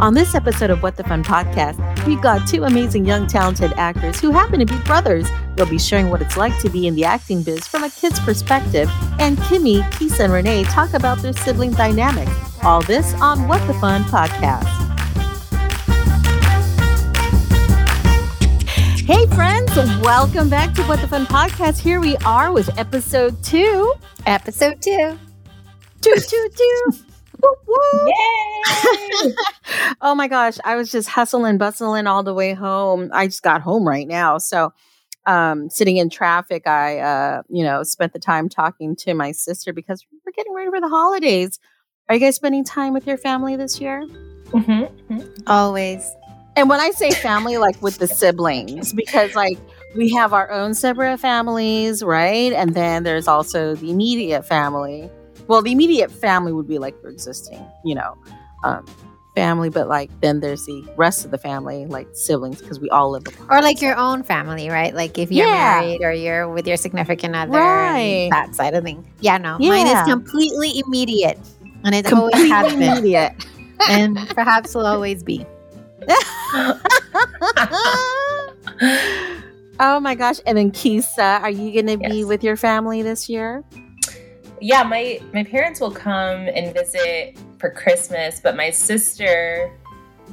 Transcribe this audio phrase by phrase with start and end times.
[0.00, 4.18] On this episode of What the Fun podcast, we've got two amazing young talented actors
[4.18, 5.28] who happen to be brothers.
[5.54, 8.18] They'll be sharing what it's like to be in the acting biz from a kid's
[8.20, 8.90] perspective.
[9.18, 12.28] And Kimmie, Kesia, and Renee talk about their sibling dynamic.
[12.64, 14.64] All this on What the Fun podcast.
[19.04, 21.78] Hey, friends, welcome back to What the Fun podcast.
[21.78, 23.92] Here we are with episode two.
[24.24, 25.18] Episode two.
[26.00, 26.92] Two, two, two.
[28.06, 29.32] Yay!
[30.00, 33.10] oh my gosh, I was just hustling, bustling all the way home.
[33.12, 34.38] I just got home right now.
[34.38, 34.72] So,
[35.26, 39.72] um, sitting in traffic, I, uh, you know, spent the time talking to my sister
[39.72, 41.58] because we're getting ready for the holidays.
[42.08, 44.06] Are you guys spending time with your family this year?
[44.46, 45.42] mm-hmm.
[45.46, 46.10] Always.
[46.56, 49.58] And when I say family, like with the siblings, because like
[49.94, 52.52] we have our own separate families, right?
[52.52, 55.10] And then there's also the immediate family.
[55.50, 58.16] Well, the immediate family would be like your existing, you know,
[58.62, 58.86] um,
[59.34, 63.10] family, but like then there's the rest of the family, like siblings, because we all
[63.10, 63.48] live apart.
[63.50, 64.94] Or like your own family, right?
[64.94, 65.80] Like if you're Yeah.
[65.80, 68.28] married or you're with your significant other, Right.
[68.30, 69.04] that side of thing.
[69.18, 71.36] Yeah, no, mine is completely immediate,
[71.82, 73.32] and it always completely has been, immediate.
[73.90, 75.44] and perhaps will always be.
[79.80, 80.38] oh my gosh!
[80.46, 83.64] And then Kesia, are you going to be with your family this year?
[84.60, 89.72] Yeah, my my parents will come and visit for Christmas, but my sister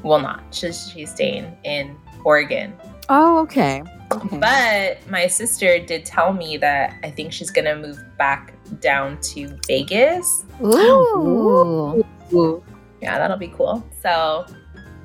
[0.03, 0.43] will not.
[0.51, 2.73] She's she's staying in Oregon.
[3.09, 3.83] Oh, okay.
[4.11, 4.37] okay.
[4.37, 9.57] But my sister did tell me that I think she's gonna move back down to
[9.65, 10.43] Vegas.
[10.61, 12.05] Ooh.
[12.33, 12.63] Ooh.
[13.01, 13.83] Yeah, that'll be cool.
[14.01, 14.45] So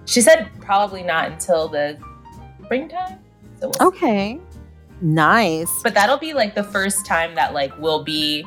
[0.07, 1.97] she said probably not until the
[2.65, 3.19] springtime.
[3.61, 3.85] So we'll see.
[3.85, 4.41] Okay.
[5.01, 5.83] Nice.
[5.83, 8.45] But that'll be like the first time that like we'll be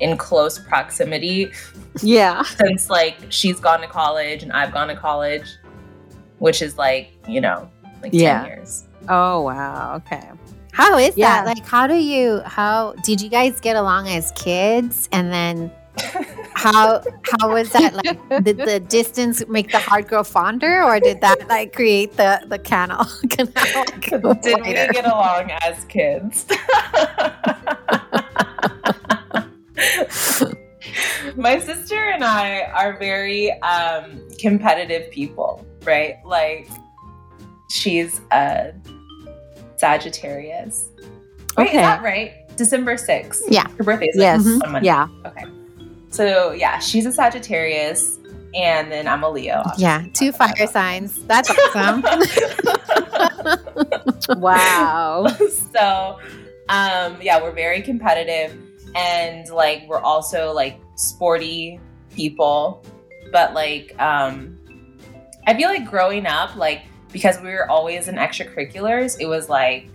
[0.00, 1.50] in close proximity
[2.02, 2.42] Yeah.
[2.42, 5.46] since like she's gone to college and I've gone to college,
[6.38, 7.68] which is like, you know,
[8.02, 8.40] like Yeah.
[8.42, 8.84] 10 years.
[9.08, 9.94] Oh wow.
[9.96, 10.28] Okay.
[10.72, 11.44] How is Yeah.
[11.44, 11.46] that?
[11.46, 12.40] Like, how do you?
[12.46, 15.08] How did you guys get along as kids?
[15.12, 15.70] And then
[16.54, 17.02] how
[17.40, 17.92] how was that?
[17.94, 22.40] Like, did the distance make the heart grow fonder, or did that like create the
[22.46, 23.04] the canal?
[23.30, 26.46] canal go Did we get along as kids?
[31.36, 36.16] My sister and I are very um, competitive people, right?
[36.24, 36.68] Like,
[37.68, 38.72] she's a
[39.76, 40.88] Sagittarius.
[41.56, 41.76] Wait, Okay.
[41.76, 42.32] is that right?
[42.56, 43.40] December 6th.
[43.48, 43.66] Yeah.
[43.78, 44.46] Her birthday is Yes.
[44.46, 44.86] On Monday.
[44.86, 45.08] Yeah.
[45.26, 45.44] Okay.
[46.10, 48.18] So, yeah, she's a Sagittarius,
[48.54, 49.62] and then I'm a Leo.
[49.78, 51.22] Yeah, two fire signs.
[51.26, 52.02] That's awesome.
[54.38, 55.26] Wow.
[55.72, 56.18] so
[56.68, 58.56] um yeah we're very competitive
[58.94, 61.78] and like we're also like sporty
[62.14, 62.84] people
[63.32, 64.58] but like um
[65.46, 69.88] i feel like growing up like because we were always in extracurriculars it was like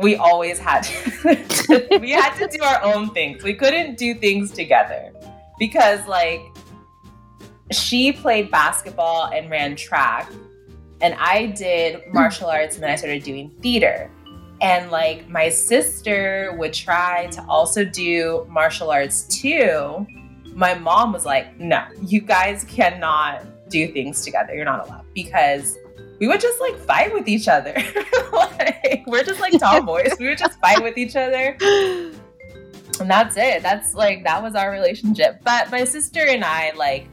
[0.00, 4.50] we always had to, we had to do our own things we couldn't do things
[4.50, 5.12] together
[5.58, 6.40] because like
[7.70, 10.30] she played basketball and ran track
[11.00, 14.10] and I did martial arts and then I started doing theater.
[14.60, 20.06] And like my sister would try to also do martial arts too.
[20.54, 24.54] My mom was like, no, you guys cannot do things together.
[24.54, 25.76] You're not allowed because
[26.18, 27.74] we would just like fight with each other.
[28.32, 30.12] like, we're just like tomboys.
[30.18, 31.56] we would just fight with each other.
[33.00, 33.62] And that's it.
[33.62, 35.40] That's like that was our relationship.
[35.44, 37.08] But my sister and I like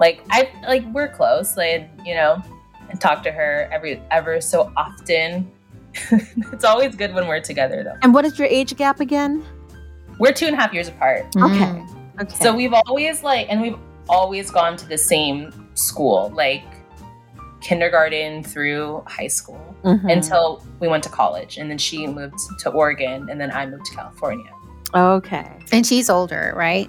[0.00, 1.56] like I like we're close.
[1.56, 2.42] Like, you know,
[2.88, 5.50] and talk to her every ever so often.
[6.52, 7.96] it's always good when we're together though.
[8.02, 9.44] And what is your age gap again?
[10.18, 11.26] We're two and a half years apart.
[11.36, 11.84] Okay.
[12.20, 12.34] Okay.
[12.36, 13.78] So we've always like and we've
[14.08, 16.64] always gone to the same school, like
[17.60, 20.12] kindergarten through high school Mhm.
[20.12, 21.58] until we went to college.
[21.58, 24.50] And then she moved to Oregon and then I moved to California.
[24.94, 25.46] Okay.
[25.72, 26.88] And she's older, right?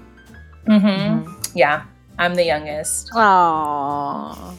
[0.67, 1.31] Mm-hmm.
[1.55, 1.83] Yeah.
[2.17, 3.09] I'm the youngest.
[3.15, 4.53] Oh,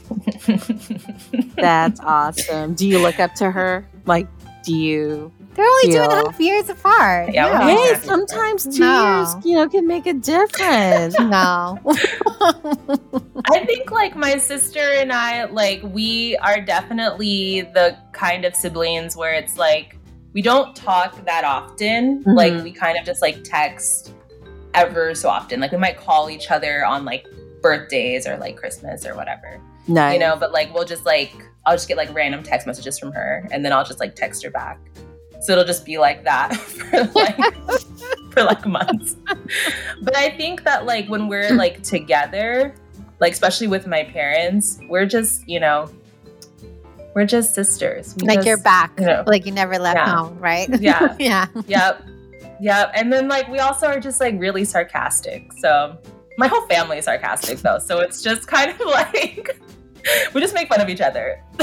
[1.57, 2.75] that's awesome.
[2.75, 3.87] Do you look up to her?
[4.07, 4.29] Like,
[4.65, 5.33] do you?
[5.55, 6.23] They're only two and a Yeah.
[6.27, 7.33] half years apart.
[7.35, 7.53] Yeah, no.
[7.53, 7.77] Yeah.
[7.77, 8.01] Hey, Yeah.
[8.01, 9.19] sometimes two No.
[9.19, 11.19] years, you know, can make a difference.
[11.21, 11.79] no.
[13.53, 19.17] I think like my sister and I, like we are definitely the kind of siblings
[19.17, 19.97] where it's like
[20.33, 22.23] we don't talk that often.
[22.25, 22.37] Mhm.
[22.37, 24.13] Like we kind of just like text
[24.75, 25.61] ever so often.
[25.61, 27.27] Like we might call each other on like
[27.63, 29.61] birthdays or like Christmas or whatever.
[29.89, 30.15] Nice.
[30.15, 31.33] You know, but like we'll just like
[31.67, 34.43] I'll just get like random text messages from her and then I'll just like text
[34.45, 34.79] her back.
[35.41, 37.37] So it'll just be like that for like
[38.33, 39.17] for like months.
[40.03, 42.75] But I think that like when we're like together,
[43.21, 45.91] like especially with my parents, we're just, you know,
[47.15, 48.15] we're just sisters.
[48.21, 48.93] We like just, you're back.
[48.99, 49.25] you know.
[49.27, 50.15] like you never left Yeah.
[50.15, 50.69] home, right?
[50.81, 51.17] Yeah.
[51.19, 51.47] yeah.
[51.67, 52.05] Yep.
[52.61, 52.93] Yep.
[52.95, 55.53] And then like we also are just like really sarcastic.
[55.55, 55.97] So
[56.41, 57.79] my whole family is sarcastic though.
[57.79, 59.61] So it's just kind of like
[60.35, 61.45] we just make fun of each other.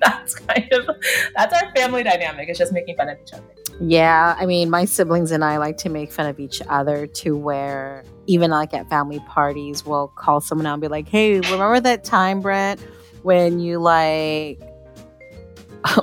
[0.00, 0.96] That's kind of
[1.36, 2.48] that's our family dynamic.
[2.48, 3.44] It's just making fun of each other.
[3.80, 7.36] Yeah, I mean, my siblings and I like to make fun of each other to
[7.36, 11.80] where even like at family parties, we'll call someone out and be like, "Hey, remember
[11.80, 12.80] that time, Brent,
[13.22, 14.60] when you like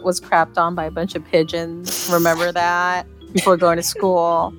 [0.03, 2.09] was crapped on by a bunch of pigeons?
[2.11, 4.53] Remember that before going to school?"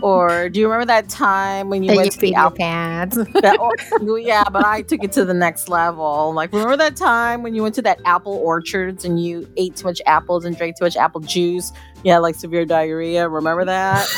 [0.00, 2.40] Or do you remember that time when you That went you to the peed your
[2.40, 2.56] Apple?
[2.56, 3.16] pants.
[3.42, 6.32] That, yeah, but I took it to the next level.
[6.32, 9.84] Like, remember that time when you went to that apple orchards and you ate too
[9.86, 11.72] much apples and drank too much apple juice?
[12.04, 13.28] You had like severe diarrhea.
[13.28, 14.08] Remember that?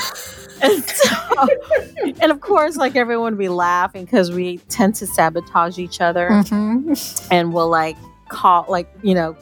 [0.63, 5.79] and, so, and of course, like everyone would be laughing because we tend to sabotage
[5.79, 7.29] each other Mhm.
[7.31, 7.97] and we'll like
[8.29, 9.37] call, like, you know,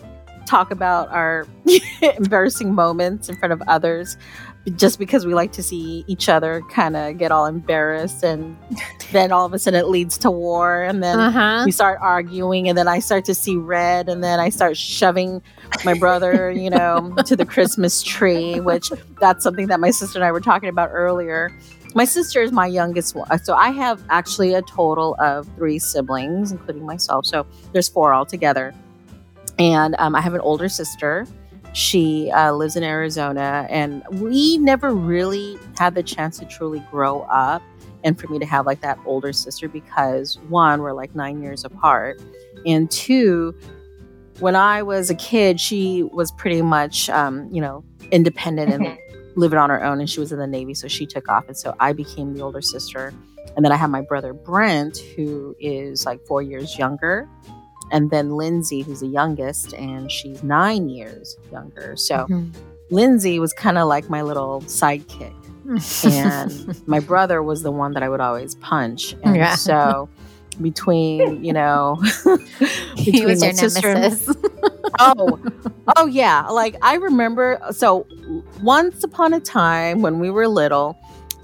[0.46, 1.46] talk about our
[2.16, 4.16] embarrassing moments in front of others
[4.76, 8.56] just because we like to see each other kind of get all embarrassed and
[9.10, 11.62] then all of a sudden it leads to war and then Uh-huh.
[11.64, 15.42] we start arguing and then I start to see red and then I start shoving
[15.84, 20.24] my brother, you know, to the Christmas tree, which that's something that my sister and
[20.24, 21.50] I were talking about earlier.
[21.94, 23.26] My sister is my youngest one.
[23.44, 27.26] So I have actually a total of three siblings, including myself.
[27.26, 28.72] So there's four altogether.
[29.58, 31.26] And um, I have an older sister.
[31.72, 37.22] She uh, lives in Arizona, and we never really had the chance to truly grow
[37.22, 37.62] up
[38.04, 41.64] and for me to have like that older sister because one, we're like nine years
[41.64, 42.20] apart,
[42.66, 43.54] and two,
[44.40, 48.98] when I was a kid, she was pretty much, um, you know, independent and
[49.36, 51.56] living on her own, and she was in the Navy, so she took off, and
[51.56, 53.14] so I became the older sister,
[53.56, 57.28] and then I have my brother Brent, who is like four years younger.
[57.92, 61.94] And then Lindsay, who's the youngest, and she's nine years younger.
[61.96, 62.50] So Mhm.
[62.90, 65.32] Lindsay was kind of like my little sidekick
[66.04, 69.14] and my brother was the one that I would always punch.
[69.22, 69.54] And Yeah.
[69.54, 70.08] so
[70.60, 71.96] between, you know,
[72.96, 74.36] he between was my your sister and-
[75.00, 75.38] oh,
[75.96, 76.46] oh yeah.
[76.48, 78.06] Like I remember so
[78.62, 80.96] once upon a time when we were little,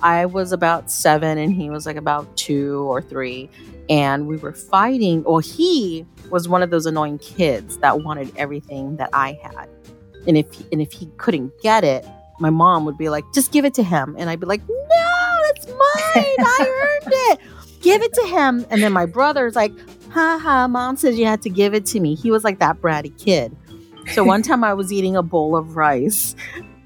[0.02, 3.48] I was about seven and he was like about two or three.
[3.88, 8.96] And we were fighting, or he was one of those annoying kids that wanted everything
[8.96, 9.69] that I had.
[10.26, 12.05] And if and if he couldn't get it,
[12.38, 14.14] my mom would be like, just give it to him.
[14.19, 15.76] And I'd be like, no, it's mine.
[16.38, 17.40] I earned it.
[17.81, 18.67] Give it to him.
[18.70, 19.73] And then my brother's like,
[20.11, 22.14] ha ha, mom says you had to give it to me.
[22.14, 23.56] He was like that bratty kid.
[24.12, 26.34] So one time I was eating a bowl of rice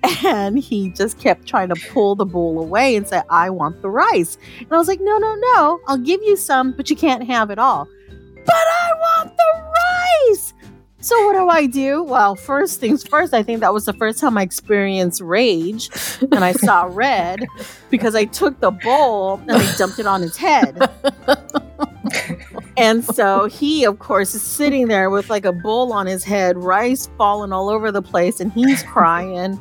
[0.25, 3.91] and he just kept trying to pull the bowl away and say, I want the
[3.91, 4.37] rice.
[4.59, 7.51] And I was like, no, no, no, I'll give you some, but you can't have
[7.51, 7.89] it all.
[8.45, 9.73] But I want the
[10.33, 10.55] rice.
[11.03, 12.05] So what do I do?
[12.05, 15.91] Well, first things first, I think that was the first time I experienced rage
[16.21, 17.45] and I saw red
[17.91, 20.81] because I took the bowl and I dumped it on his head.
[22.77, 26.57] and so he, of course, is sitting there with like a bowl on his head,
[26.57, 29.61] rice falling all over the place, and he's crying.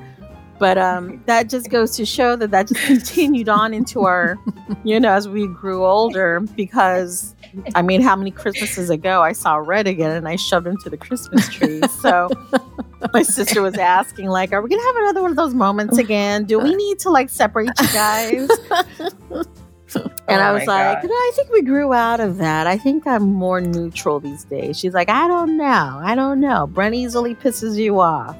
[0.61, 4.37] But um, that just goes to show that that just continued on into our,
[4.83, 6.39] you know, as we grew older.
[6.55, 7.35] Because,
[7.73, 10.89] I mean, how many Christmases ago I saw red again and I shoved him to
[10.91, 11.81] the Christmas tree.
[11.99, 12.29] So
[13.13, 16.45] my sister was asking, like, are we gonna have another one of those moments again?
[16.45, 18.47] Do we need to like separate you guys?
[19.93, 21.09] And Oh I was like, God.
[21.09, 22.65] "No, I think we grew out of that.
[22.65, 24.79] I think I'm more neutral these days.
[24.79, 25.99] She's like, I don't know.
[26.01, 26.67] I don't know.
[26.67, 28.37] Brent easily pisses you off.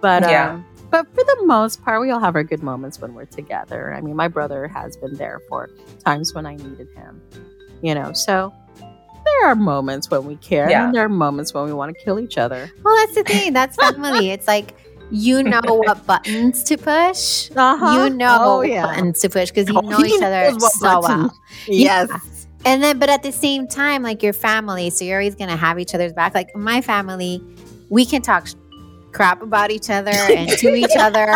[0.00, 0.52] But Yeah.
[0.52, 3.92] um, but for the most part, we all have our good moments when we're together.
[3.92, 5.68] I mean, my brother has been there for
[6.04, 7.20] times when I needed him.
[7.82, 8.54] You know, so
[9.24, 10.84] there are moments when we care, Yeah.
[10.86, 12.70] and there are moments when we want to kill each other.
[12.84, 13.52] well, that's the thing.
[13.52, 14.30] That's family.
[14.36, 14.74] It's like
[15.10, 17.50] you know what buttons to push.
[17.54, 18.04] Uh-huh.
[18.08, 18.86] You know Oh, what yeah.
[18.86, 21.22] buttons to push because you Oh, know he each other so button.
[21.22, 21.38] well.
[21.66, 22.08] Yes.
[22.10, 22.18] Yeah.
[22.66, 25.78] And then, but at the same time, like your family, so you're always gonna have
[25.78, 26.34] each other's back.
[26.34, 27.42] Like my family,
[27.90, 28.54] we can talk sh-
[29.14, 31.26] crap about each other and to each other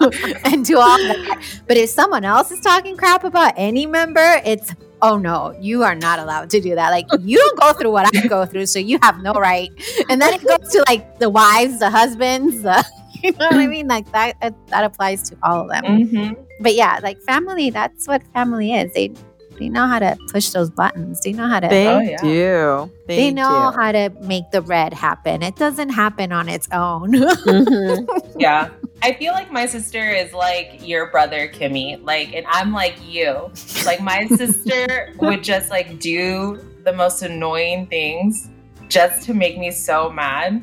[0.44, 1.42] and do all that.
[1.66, 5.94] But if someone else is talking crap about any member, it's oh no, you are
[5.94, 6.90] not allowed to do that.
[6.90, 9.70] Like you don't go through what I go through, so you have no right.
[10.10, 12.84] And then it goes to like the wives, the husbands, the
[13.22, 13.86] you know what I mean?
[13.88, 14.36] Like that
[14.68, 16.36] that applies to all of them Mhm.
[16.60, 18.92] but yeah, like family, that's what family is.
[18.92, 19.12] They
[19.58, 21.20] they know how to push those buttons.
[21.20, 22.16] They know how to They Oh, yeah.
[22.22, 22.90] do.
[23.06, 23.78] they, They, know do.
[23.80, 25.42] how to make the red happen.
[25.42, 27.12] It doesn't happen on its own.
[27.12, 28.06] Mhm.
[28.38, 28.70] yeah
[29.02, 33.50] I feel like my sister is like your brother Kimmie, like, and I'm like you.
[33.84, 38.48] Like my sister would just like do the most annoying things
[38.88, 40.62] just to make me so mad,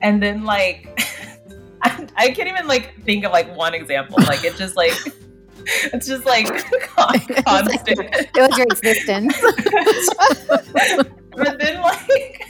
[0.00, 0.88] and then like
[1.82, 4.16] I, I can't even like think of like one example.
[4.26, 4.92] Like it just like
[5.92, 6.46] it's just like
[7.44, 7.98] constant.
[7.98, 9.34] it was your existence.
[11.34, 12.42] but then like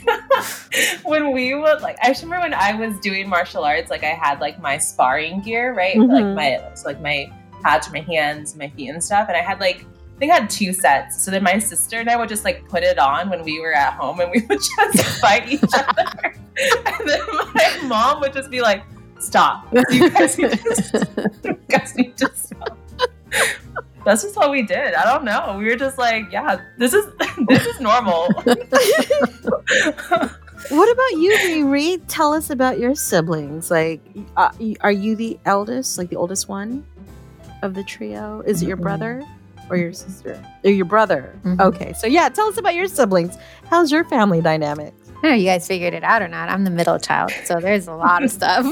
[1.03, 4.39] when we would like I remember when I was doing martial arts, like I had
[4.39, 5.95] like my sparring gear, right?
[5.95, 6.11] Mm-hmm.
[6.11, 9.27] Like my so like my pads my hands, my feet and stuff.
[9.27, 11.23] And I had like I think I had two sets.
[11.23, 13.73] So then my sister and I would just like put it on when we were
[13.73, 16.35] at home and we would just fight each other.
[16.85, 17.19] and then
[17.53, 18.83] my mom would just be like,
[19.23, 19.73] Stop.
[19.89, 22.42] You guys need to, you guys need to stop
[24.05, 24.93] that's just what we did.
[24.93, 25.55] I don't know.
[25.57, 27.05] We were just like, yeah, this is
[27.47, 28.27] this is normal.
[30.69, 32.01] what about you, Riri?
[32.07, 33.71] Tell us about your siblings.
[33.71, 34.01] Like,
[34.37, 36.85] uh, are you the eldest, like the oldest one
[37.61, 38.41] of the trio?
[38.41, 39.23] Is it your brother
[39.69, 40.43] or your sister?
[40.63, 41.39] Or your brother?
[41.43, 41.61] Mm-hmm.
[41.61, 43.37] Okay, so yeah, tell us about your siblings.
[43.69, 44.93] How's your family dynamic?
[45.23, 46.49] I know you guys figured it out or not.
[46.49, 48.65] I'm the middle child, so there's a lot of stuff.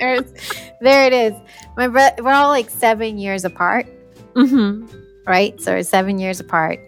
[0.00, 0.32] there's,
[0.80, 1.32] there it is.
[1.78, 3.86] My bro- we're all like seven years apart.
[4.34, 4.86] Mm-hmm.
[5.24, 6.80] Right, so we're seven years apart,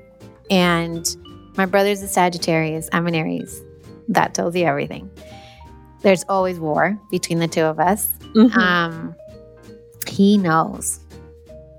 [0.51, 1.07] and
[1.57, 2.89] my brother's a Sagittarius.
[2.93, 3.63] I'm an Aries.
[4.09, 5.09] That tells you everything.
[6.01, 8.09] There's always war between the two of us.
[8.35, 8.59] Mm-hmm.
[8.59, 9.15] Um,
[10.09, 10.99] he knows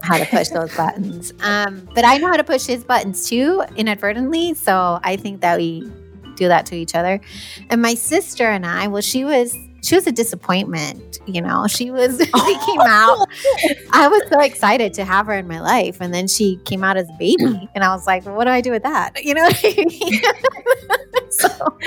[0.01, 1.33] how to push those buttons.
[1.41, 4.53] Um, but I know how to push his buttons too, inadvertently.
[4.53, 5.91] So I think that we
[6.35, 7.19] do that to each other.
[7.69, 11.19] And my sister and I, well, she was she was a disappointment.
[11.25, 13.27] You know, she was she came out.
[13.91, 16.97] I was so excited to have her in my life, and then she came out
[16.97, 19.33] as a baby, and I was like, well, "What do I do with that?" You
[19.33, 20.21] know what I mean?
[21.29, 21.77] so,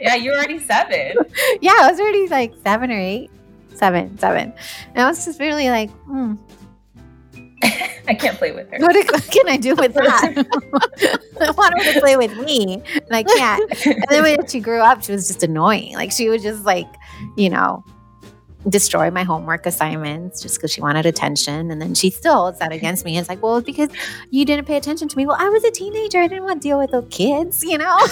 [0.00, 1.16] yeah, you're already seven.
[1.60, 3.30] Yeah, I was already like seven or eight,
[3.74, 4.52] seven, seven,
[4.94, 6.34] and I was just really like, hmm,
[8.08, 8.78] I can't play with her.
[8.78, 10.46] What, what can I do with that?
[11.40, 13.86] I want her to play with me, and I can't.
[13.86, 15.94] And then when she grew up, she was just annoying.
[15.94, 16.88] Like she would just like,
[17.36, 17.84] you know,
[18.68, 21.70] destroy my homework assignments just because she wanted attention.
[21.70, 22.70] And then she still holds mm-hmm.
[22.70, 23.18] that against me.
[23.18, 23.90] It's like, well, it's because
[24.30, 25.26] you didn't pay attention to me.
[25.26, 26.18] Well, I was a teenager.
[26.18, 27.98] I didn't want to deal with those kids, you know?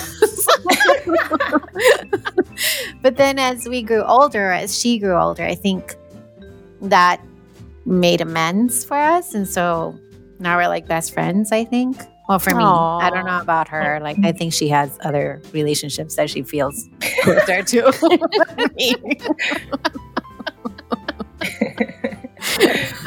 [3.03, 5.95] but then as we grew older, as she grew older, I think
[6.83, 7.21] that
[7.87, 9.35] made amends for us.
[9.35, 9.99] And so
[10.39, 12.01] now we're like best friends, I think.
[12.31, 13.03] Well, for me, Aww.
[13.03, 13.99] I don't know about her.
[14.01, 16.89] Like, I think she has other relationships that she feels
[17.25, 17.93] closer to.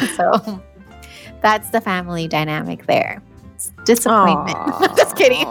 [0.18, 0.62] so
[1.42, 3.24] that's the family dynamic there.
[3.86, 4.58] Disappointment.
[4.98, 5.48] Just kidding.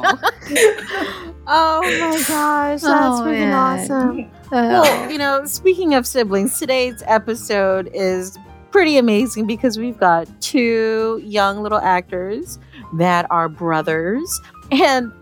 [1.47, 3.55] oh my gosh, that's oh, freaking man.
[3.55, 4.31] awesome.
[4.51, 8.39] well, you know, speaking of siblings, today's episode is
[8.71, 12.59] pretty amazing because we've got two young little actors
[12.95, 14.41] that are brothers.
[14.71, 15.13] And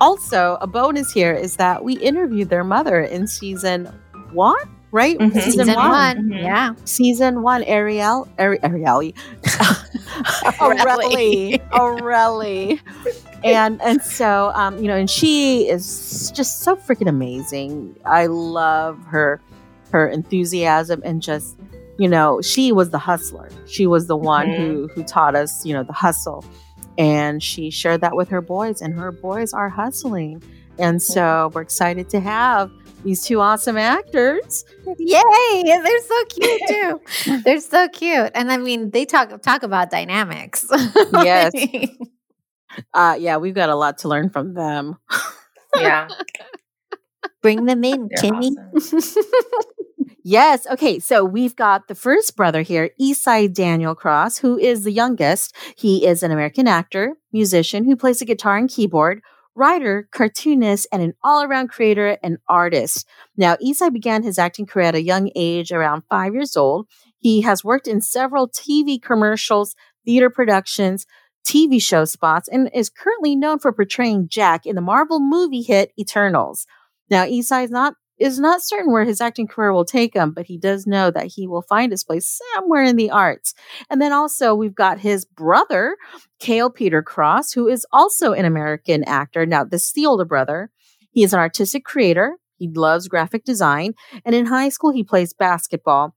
[0.00, 3.86] also, a bonus here is that we interviewed their mother in season
[4.32, 4.56] one,
[4.92, 5.18] right?
[5.18, 5.38] Mm-hmm.
[5.38, 5.90] Season, season, one.
[5.90, 6.16] one.
[6.16, 6.32] Mm-hmm.
[6.32, 6.74] Yeah.
[6.84, 9.12] Season one, Ariel, Ari- Ariel,
[10.60, 12.80] Aurelie, Aurelie.
[13.44, 17.96] and and so um, you know, and she is just so freaking amazing.
[18.04, 19.40] I love her
[19.90, 21.56] her enthusiasm and just
[21.98, 23.48] you know, she was the hustler.
[23.66, 24.62] She was the one mm-hmm.
[24.62, 26.44] who who taught us, you know, the hustle.
[26.98, 30.42] And she shared that with her boys, and her boys are hustling.
[30.78, 32.70] And so we're excited to have
[33.04, 34.64] these two awesome actors.
[34.98, 35.62] Yay!
[35.64, 37.00] They're so cute too.
[37.44, 38.30] They're so cute.
[38.34, 40.66] And I mean, they talk talk about dynamics.
[41.12, 41.52] yes.
[42.94, 44.96] Uh, yeah, we've got a lot to learn from them.
[45.76, 46.08] yeah.
[47.42, 48.52] Bring them in, Kimmie.
[48.74, 49.22] Awesome.
[50.24, 50.66] Yes.
[50.66, 50.98] Okay.
[50.98, 55.56] So we've got the first brother here, Esai Daniel Cross, who is the youngest.
[55.74, 59.22] He is an American actor, musician who plays a guitar and keyboard,
[59.54, 63.06] writer, cartoonist, and an all around creator and artist.
[63.38, 66.88] Now, Esai began his acting career at a young age, around five years old.
[67.18, 71.06] He has worked in several TV commercials, theater productions,
[71.46, 75.92] TV show spots, and is currently known for portraying Jack in the Marvel movie hit
[75.98, 76.66] Eternals.
[77.10, 80.46] Now, Esai is not is not certain where his acting career will take him, but
[80.46, 83.54] he does know that he will find his place somewhere in the arts.
[83.88, 85.96] And then also we've got his brother,
[86.40, 89.46] Cael Peter Cross, who is also an American actor.
[89.46, 90.70] Now, this is the older brother.
[91.12, 92.36] He is an artistic creator.
[92.56, 93.94] He loves graphic design.
[94.24, 96.16] And in high school, he plays basketball.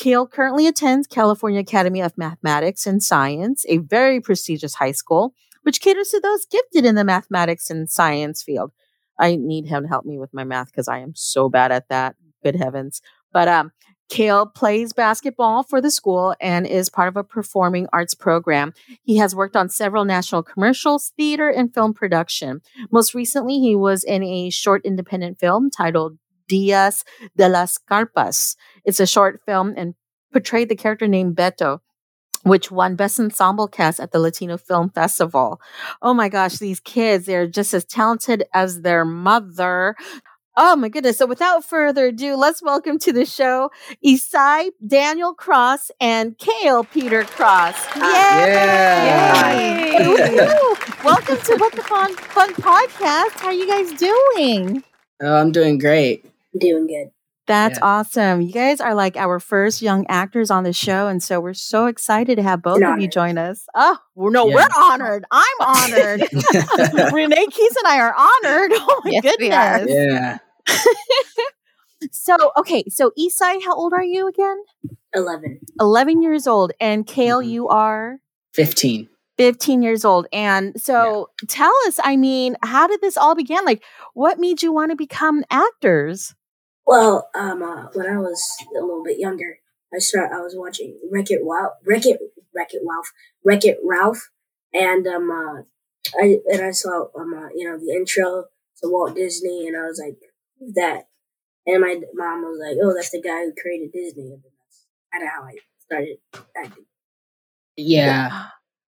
[0.00, 5.80] Cael currently attends California Academy of Mathematics and Science, a very prestigious high school, which
[5.80, 8.70] caters to those gifted in the mathematics and science field.
[9.20, 11.88] I need him to help me with my math because I am so bad at
[11.88, 12.16] that.
[12.42, 13.02] Good heavens.
[13.32, 13.70] But um,
[14.10, 18.72] Cael plays basketball for the school and is part of a performing arts program.
[19.02, 22.60] He has worked on several national commercials, theater, and film production.
[22.90, 27.04] Most recently, he was in a short independent film titled Dias
[27.36, 28.56] de las Carpas.
[28.84, 29.94] It's a short film and
[30.32, 31.78] portrayed the character named Beto
[32.42, 35.60] which won Best Ensemble Cast at the Latino Film Festival.
[36.02, 39.94] Oh my gosh, these kids, they're just as talented as their mother.
[40.56, 41.18] Oh my goodness.
[41.18, 43.70] So without further ado, let's welcome to the show
[44.04, 47.76] Esai Daniel Cross and Cael Peter Cross.
[47.94, 48.52] Ah, Yay!
[49.06, 49.58] Yeah.
[49.58, 50.44] Yay!
[51.04, 53.40] welcome to What the Fun Fun Podcast.
[53.40, 54.82] How are you guys doing?
[55.22, 56.26] Oh, I'm doing great.
[56.58, 57.10] Doing good.
[57.50, 57.84] That's Yeah.
[57.84, 58.40] awesome.
[58.42, 61.08] You guys are like our first young actors on the show.
[61.08, 63.06] And so we're so excited to have both An of you honor.
[63.08, 63.66] join us.
[63.74, 64.54] Oh, well, no, Yeah.
[64.54, 65.24] we're honored.
[65.30, 66.20] I'm honored.
[67.12, 68.72] Renee Keys and I are honored.
[68.80, 69.78] Oh my Yes, we are.
[69.80, 69.96] goodness.
[69.96, 70.38] yeah.
[72.12, 72.84] So, okay.
[72.88, 74.56] So, Esai, how old are you again?
[75.14, 75.60] 11.
[75.78, 76.72] 11 years old.
[76.80, 77.48] And Cael, Mhm.
[77.50, 78.20] you are
[78.54, 79.08] 15.
[79.36, 80.26] 15 years old.
[80.32, 83.64] And so, tell us, I mean, how did this all begin?
[83.66, 83.82] Like,
[84.14, 86.34] what made you want to become actors?
[86.90, 88.42] Well, um, uh, when I was
[88.76, 89.60] a little bit younger,
[89.94, 90.32] I start.
[90.32, 92.18] I was watching Wreck It Ralph, Wreck It,
[92.52, 93.12] Wreck It Ralph,
[93.44, 94.28] Wreck It Ralph,
[94.74, 95.62] and um, uh,
[96.20, 98.46] I and I saw um, uh, you know, the intro
[98.82, 100.18] to Walt Disney, and I was like,
[100.74, 101.06] that?"
[101.64, 105.22] And my mom was like, "Oh, that's the guy who created Disney." And that's kind
[105.22, 106.16] of how I started
[106.56, 106.86] acting.
[107.76, 108.46] Yeah.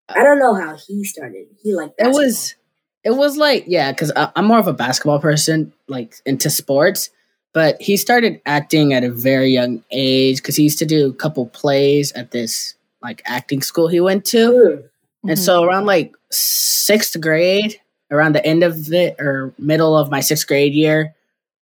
[0.09, 1.47] I don't know how he started.
[1.63, 2.57] He like It was,
[3.05, 7.11] it was like, yeah, because I'm more of a basketball person, like into sports.
[7.53, 11.13] But he started acting at a very young age because he used to do a
[11.13, 14.83] couple plays at this like acting school he went to.
[15.23, 15.31] Hmm.
[15.31, 17.81] And so around like sixth grade,
[18.11, 21.15] around the end of it or middle of my sixth grade year,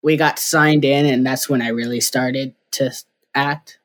[0.02, 2.92] we got signed in, and that's when I really started to
[3.34, 3.78] act.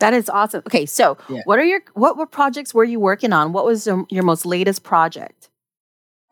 [0.00, 0.62] That is awesome.
[0.66, 1.42] Okay, so Yeah.
[1.44, 3.52] what are your what were projects were you working on?
[3.52, 5.48] What was your, your most latest project?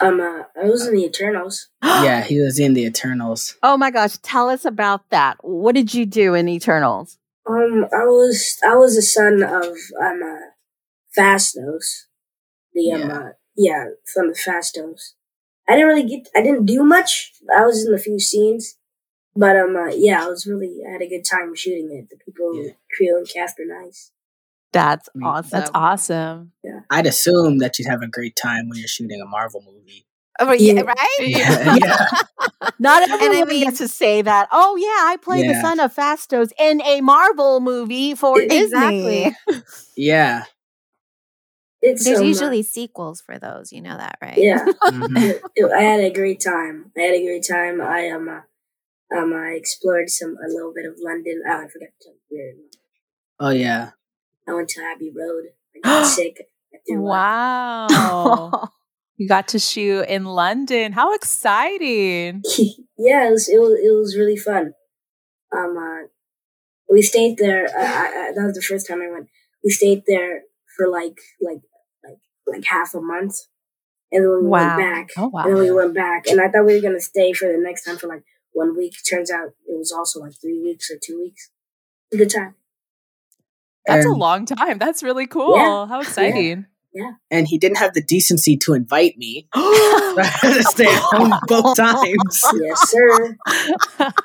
[0.03, 1.69] Um, uh, I was in the Eternals.
[1.83, 3.57] yeah, he was in the Eternals.
[3.63, 5.37] Oh my gosh, tell us about that.
[5.43, 7.19] What did you do in Eternals?
[7.49, 10.51] Um, I was I was the son of um uh,
[11.19, 12.07] Phastos,
[12.73, 13.19] the um Yeah.
[13.19, 15.13] uh, yeah son of Phastos.
[15.69, 17.33] I didn't really get I didn't do much.
[17.57, 18.77] I was in a few scenes,
[19.37, 22.09] but um uh, yeah, I was really I had a good time shooting it.
[22.11, 22.73] The people, Yeah.
[22.97, 24.11] crew and cast were nice.
[24.73, 25.51] That's I mean, awesome.
[25.51, 26.53] That's awesome.
[26.91, 30.07] I'd assume that you'd have a great time when you're shooting a Marvel movie.
[30.41, 30.81] Oh, yeah, Yeah.
[30.83, 31.19] right?
[31.21, 32.07] yeah.
[32.79, 34.49] Not I everyone mean- gets to say that.
[34.51, 39.35] Oh yeah, I played the son of Phastos in a Marvel movie for Exactly.
[39.49, 39.63] Disney.
[39.97, 40.45] Yeah.
[41.83, 43.73] It's There's uh, usually sequels for those.
[43.73, 44.39] You know that, right?
[44.39, 44.65] yeah.
[44.85, 45.17] Mhm.
[45.23, 46.93] it- it- I had a great time.
[46.97, 47.81] I had a great time.
[47.81, 51.43] I um uh, um I explored some a little bit of London.
[51.47, 52.15] Oh, I forgot to tell
[53.41, 53.91] Oh yeah.
[54.49, 55.45] I went to Abbey Road.
[55.77, 56.37] I got sick.
[56.75, 56.79] I.
[56.99, 58.71] Wow.
[59.17, 60.93] you got to shoot in London.
[60.93, 62.43] How exciting.
[62.99, 64.75] yeah, it was, it was it was really fun.
[65.57, 66.07] Um, uh,
[66.91, 67.67] we stayed there.
[67.67, 69.29] Uh, I, I, that was the first time I went.
[69.65, 70.43] We stayed there
[70.77, 71.61] for like like
[72.05, 73.35] like like half a month,
[74.11, 74.77] and then we Wow.
[74.77, 75.09] went back.
[75.17, 75.45] Oh, wow.
[75.45, 77.85] And then we went back, and I thought we were gonna stay for the next
[77.85, 78.95] time for like one week.
[79.09, 81.51] Turns out it was also like three weeks or two weeks.
[82.11, 82.57] Good time.
[83.87, 84.79] That's a long time.
[84.79, 85.57] That's really cool.
[85.57, 85.87] Yeah.
[85.87, 86.67] How exciting.
[86.95, 89.49] Yeah, And he didn't have the decency to invite me.
[89.55, 92.45] I had to stay at home both times.
[92.61, 93.37] Yes, sir.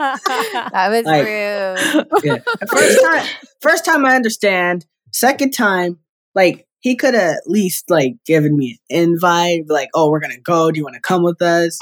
[0.01, 2.23] That was Like- rude.
[2.23, 2.37] Yeah.
[2.69, 3.25] First time,
[3.61, 4.85] first time I understand.
[5.13, 5.99] Second time,
[6.35, 10.39] like he could have at least like given me an invite, like, "Oh, we're gonna
[10.39, 10.69] go.
[10.69, 11.79] Do you want to come with us?"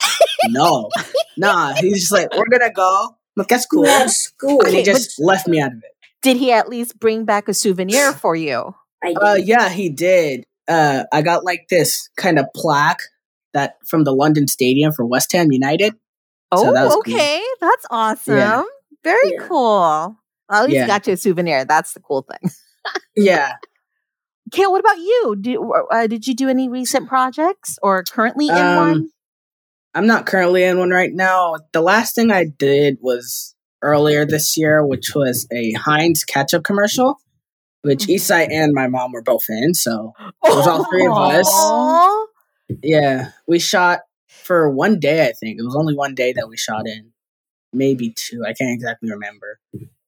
[0.50, 0.90] no,
[1.38, 1.74] nah.
[1.74, 3.84] He's just like, "We're gonna go." Look, that's cool.
[3.84, 4.62] That's school.
[4.62, 5.92] And he Okay, just left me out of it.
[6.26, 8.74] Did he at least bring back a souvenir for you?
[9.04, 9.18] I did.
[9.18, 10.46] Uh, yeah, he did.
[10.68, 13.02] Uh, I got like this kind of plaque
[13.54, 15.94] that from the London Stadium for West Ham United.
[16.54, 17.14] So that was Oh, cool.
[17.14, 17.44] okay.
[17.62, 18.38] That's awesome.
[18.38, 18.64] Yeah.
[19.04, 19.48] Very Yeah.
[19.48, 20.18] cool.
[20.50, 20.88] Well, at least you Yeah.
[20.88, 21.66] got you a souvenir.
[21.66, 22.50] That's the cool thing.
[23.16, 23.54] Yeah.
[24.52, 25.36] Cael, what about you?
[25.42, 25.58] Did,
[25.92, 29.10] uh, did you do any recent projects or currently in Um, one?
[29.96, 31.56] I'm not currently in one right now.
[31.74, 33.55] The last thing I did was
[33.86, 37.20] earlier this year, which was a Heinz ketchup commercial,
[37.82, 38.16] which Mhm.
[38.16, 39.74] Esai and my mom were both in.
[39.74, 41.50] So it was all three of us.
[42.82, 45.28] Yeah, we shot for one day.
[45.28, 47.12] I think it was only one day that we shot in,
[47.72, 48.44] maybe two.
[48.44, 49.60] I can't exactly remember,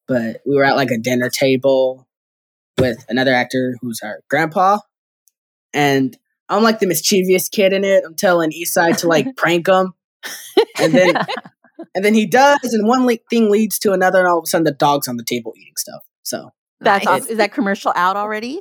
[0.06, 2.06] but we were at like a dinner table
[2.78, 4.78] with another actor who's our grandpa,
[5.72, 6.16] and
[6.48, 8.02] I'm like the mischievous kid in it.
[8.04, 9.94] I'm telling Esai to like prank him,
[10.80, 11.14] and then
[11.94, 14.46] and then he does, and one le- thing leads to another, and all of a
[14.46, 16.02] sudden the dog's on the table eating stuff.
[16.22, 17.22] So That's Nice.
[17.22, 17.30] awesome.
[17.32, 18.60] Is that commercial out already?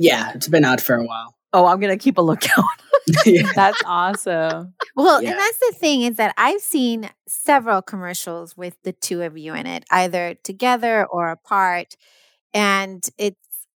[0.00, 1.34] yeah, it's been out for a while.
[1.52, 2.64] Oh, I'm gonna keep a lookout.
[3.26, 3.50] yeah.
[3.56, 4.74] That's awesome.
[4.94, 5.30] Well, Yeah.
[5.30, 9.54] and that's the thing is that I've seen several commercials with the two of you
[9.54, 11.96] in it, either together or apart,
[12.54, 13.36] and it's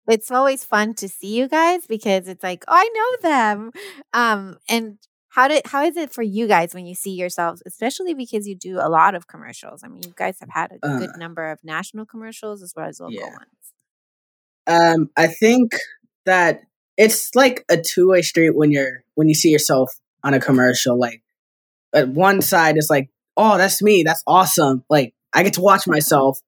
[0.08, 2.90] it's always fun to see you guys because it's like, oh, I
[3.22, 3.70] know them.
[4.12, 4.98] Um, and
[5.30, 8.54] how did how is it for you guys when you see yourselves, especially because you
[8.56, 9.82] do a lot of commercials?
[9.84, 12.88] I mean, you guys have had a Uh, good number of national commercials as well
[12.88, 13.30] as local Yeah.
[13.30, 13.72] ones.
[14.66, 15.72] Um, I think
[16.26, 16.62] that
[16.96, 20.98] it's like a two way street when you're when you see yourself on a commercial.
[20.98, 21.22] Like,
[21.94, 24.84] at one side is like, oh, that's me, that's awesome.
[24.90, 26.38] Like, I get to watch myself.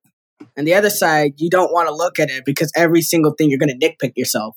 [0.56, 3.48] And the other side, you don't want to look at it because every single thing
[3.50, 4.56] you're gonna nitpick yourself.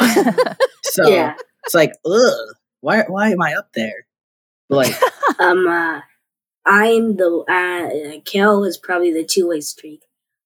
[0.82, 1.34] So Yeah.
[1.64, 2.54] it's like, ugh,
[2.86, 4.06] why why am I up there?
[4.68, 4.94] Like,
[5.40, 6.00] Um, uh,
[6.64, 10.02] I'm the uh, Kel is probably the two way streak.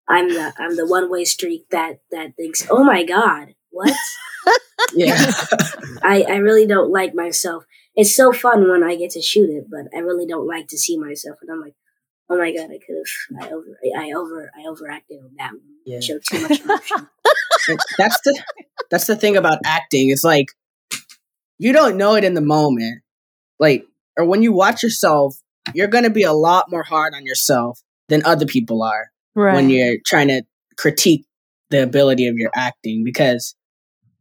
[0.09, 3.94] I'm the I'm the one way streak that that thinks, oh my god, what?
[4.94, 5.16] yeah,
[6.03, 7.64] I I really don't like myself.
[7.94, 10.79] It's so fun when I get to shoot it, but I really don't like to
[10.79, 11.37] see myself.
[11.42, 11.74] And I'm like,
[12.31, 15.61] oh my god, I could have I over I over I overacted on that one.
[15.85, 16.00] Yeah.
[16.00, 17.09] Showed too much emotion.
[17.98, 18.42] That's the
[18.90, 20.11] that's the thing about acting.
[20.11, 20.48] It's like
[21.61, 23.03] you don't know it in the moment,
[23.59, 23.85] like
[24.16, 25.37] or when you watch yourself,
[25.75, 29.55] you're gonna be a lot more hard on yourself than other people are right.
[29.55, 30.42] when you're trying to
[30.79, 31.27] critique
[31.68, 33.55] the ability of your acting because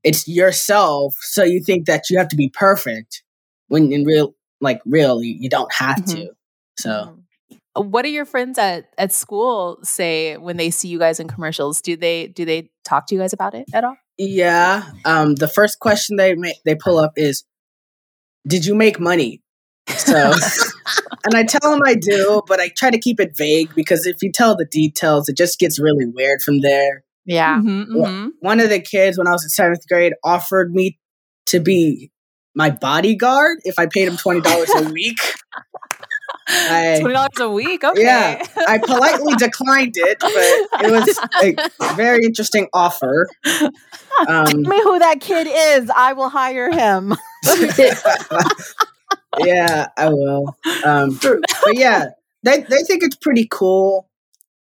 [0.03, 1.15] it's yourself.
[1.21, 3.23] So you think that you have to be perfect
[3.69, 6.15] when in real, like really, you don't have Mhm.
[6.15, 6.29] to.
[6.77, 7.89] So Mhm.
[7.89, 11.81] what do your friends at at school say when they see you guys in commercials?
[11.81, 13.95] Do they do they talk to you guys about it at all?
[14.19, 17.43] Yeah, um, the first question they make they pull up is,
[18.47, 19.41] "Did you make money?"
[19.97, 20.33] So.
[21.25, 24.17] And I tell them I do, but I try to keep it vague because if
[24.21, 27.03] you tell the details, it just gets really weird from there.
[27.25, 27.57] Yeah.
[27.59, 28.29] Mhm, Well, mhm.
[28.39, 30.97] One of the kids, when I was in seventh grade, offered me
[31.47, 32.11] to be
[32.55, 35.19] my bodyguard if I paid him twenty dollars a week.
[36.49, 37.83] I- Twenty dollars a week.
[37.83, 38.01] Okay.
[38.03, 38.43] Yeah.
[38.67, 43.27] I politely declined it, but it was a very interesting offer.
[43.45, 43.71] Tell
[44.27, 45.89] Um, me who that kid is.
[45.95, 47.15] I will hire him.
[49.39, 50.57] yeah, I will.
[50.83, 51.39] Um, but
[51.73, 52.05] yeah,
[52.43, 54.09] they they think it's pretty cool.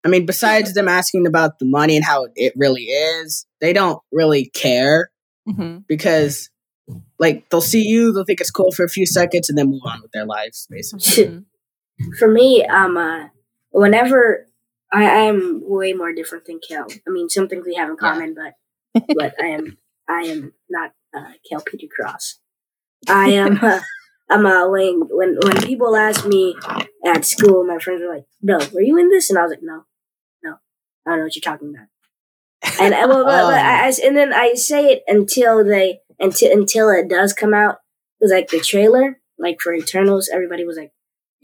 [0.04, 4.00] I mean, besides them asking about the money and how it really is, they don't
[4.12, 5.10] really care
[5.50, 5.84] Mhm.
[5.88, 6.50] because,
[7.19, 9.82] like, they'll see you, they'll think it's cool for a few seconds, and then move
[9.86, 11.43] on with their lives, basically.
[12.20, 13.28] For me, um, uh,
[13.72, 14.48] whenever
[14.92, 16.88] I am way more different than Kel.
[17.08, 18.54] I mean, some things we have in common, but
[19.16, 19.78] but I am
[20.10, 22.40] I am not uh, Kel Peter Cross.
[23.08, 23.58] I am.
[23.64, 23.82] Uh,
[24.30, 26.56] I'm uh, when when when people ask me
[27.06, 29.64] at school, my friends are like, "No, were you in this?" And I was like,
[29.64, 29.86] "No,
[30.44, 30.56] no,
[31.06, 31.88] I don't know what you're talking about."
[32.82, 36.52] And I, well, but, but I, I- and then I say it until they until
[36.52, 37.76] until it does come out.
[38.20, 40.30] It was like the trailer, like for Eternals.
[40.34, 40.92] Everybody was like,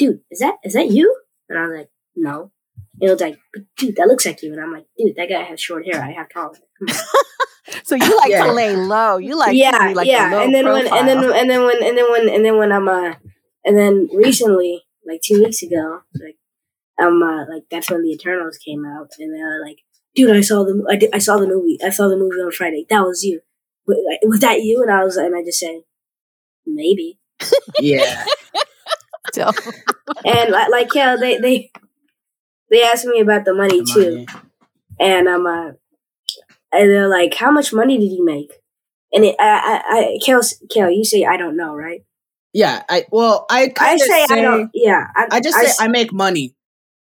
[0.03, 1.15] "Dude, is that is that you?"
[1.49, 2.51] And I was like, "No."
[2.99, 3.37] And it was like,
[3.77, 6.01] dude, that looks like you." And I'm like, "Dude, that guy has short hair.
[6.01, 7.03] I have tall hair." Come on."
[7.85, 8.45] So you like Yeah.
[8.45, 9.17] to lay low.
[9.17, 10.29] You like to yeah, be like yeah.
[10.29, 12.57] a low And then when and then and then when and then when and then
[12.57, 13.13] when I'm uh
[13.65, 16.37] and then recently, like two weeks ago, like
[17.01, 19.77] um uh, like that's when the Eternals came out, and they were like,
[20.13, 21.77] "Dude, I saw the I, did, I saw the movie.
[21.83, 22.85] I saw the movie on Friday.
[22.89, 23.39] That was you.
[23.87, 25.81] Was, was that you?" And I was and I just said,
[26.65, 27.17] "Maybe."
[27.79, 28.25] Yeah.
[29.31, 29.51] Still.
[30.25, 31.71] And like, like yeah, they they
[32.69, 34.27] they asked me about the money The too, money.
[34.99, 35.71] and um uh,
[36.71, 38.51] and they're like, "How much money did you make?"
[39.13, 42.01] And it, I, I, I, Kel, Kel, you say I don't know, right?
[42.51, 42.83] Yeah.
[42.89, 44.69] I well, I I kinda say, I don't.
[44.73, 46.55] Yeah, I, I just I say I make money.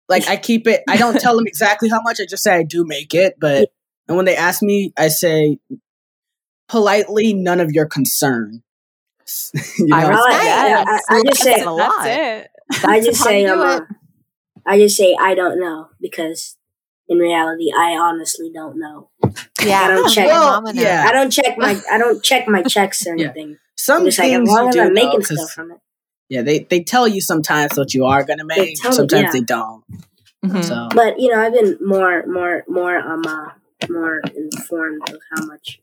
[0.10, 0.84] Like I keep it.
[0.90, 2.20] I don't tell them exactly how much.
[2.20, 3.36] I just say I do make it.
[3.40, 3.72] But
[4.08, 5.60] and when they ask me, I say
[6.68, 8.64] politely, none of your concern.
[9.80, 9.96] you know?
[9.98, 10.86] I I like that.
[10.86, 11.04] that.
[11.10, 12.04] I, I just say, That's a lot.
[12.04, 12.86] That's it.
[12.86, 13.84] I just say, you do um, uh, it.
[14.66, 16.58] I just say I don't know because
[17.10, 19.10] in reality, I honestly don't know.
[19.64, 19.82] Yeah.
[19.82, 20.28] I don't check.
[20.28, 21.06] My Well, mom I- yeah.
[21.08, 23.26] I don't check my, I don't check my checks or Yeah.
[23.26, 23.58] anything.
[23.76, 25.80] Some I'm just like, as long as do I'm know, making 'cause- stuff from it.
[26.30, 28.70] yeah, they they tell you sometimes what you are gonna They make.
[28.70, 29.32] me, sometimes yeah.
[29.34, 29.84] they don't.
[30.46, 30.64] Mhm.
[30.64, 33.50] So But you know, I've been more, more, more, um, uh,
[33.90, 35.82] more informed of how much,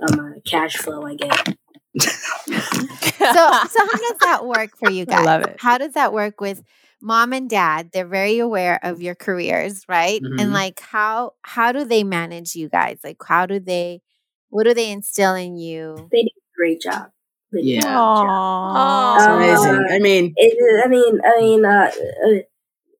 [0.00, 1.56] um, uh, cash flow I get.
[3.32, 5.16] so so how does that work for you guys?
[5.18, 5.60] I love it.
[5.60, 6.62] How does that work with
[7.00, 7.90] mom and dad?
[7.92, 10.22] They're very aware of your careers, right?
[10.22, 10.38] Mhm.
[10.38, 12.98] And like how how do they manage you guys?
[13.04, 14.00] Like how do they
[14.50, 16.12] what do they instill in you?
[16.12, 17.10] They do a great job.
[17.52, 17.82] They Yeah.
[17.88, 18.32] great job.
[18.74, 19.14] Aw.
[19.16, 19.86] it's Uh, amazing.
[19.90, 21.90] I mean, It, I mean, I mean, uh,
[22.26, 22.42] uh,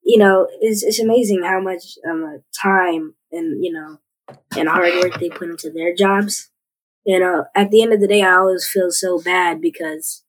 [0.04, 3.98] you know, it's it's amazing how much um uh, time and you know
[4.56, 6.50] and hard work they put into their jobs.
[7.08, 10.24] You know, at the end of the day, I always feel so bad because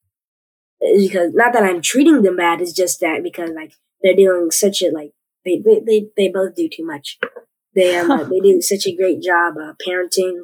[0.82, 4.82] because not that I'm treating them bad, it's just that because like they're doing such
[4.82, 5.12] a like
[5.44, 7.18] they they they, they both do too much.
[7.76, 10.44] They um uh, they do such a great job uh, parenting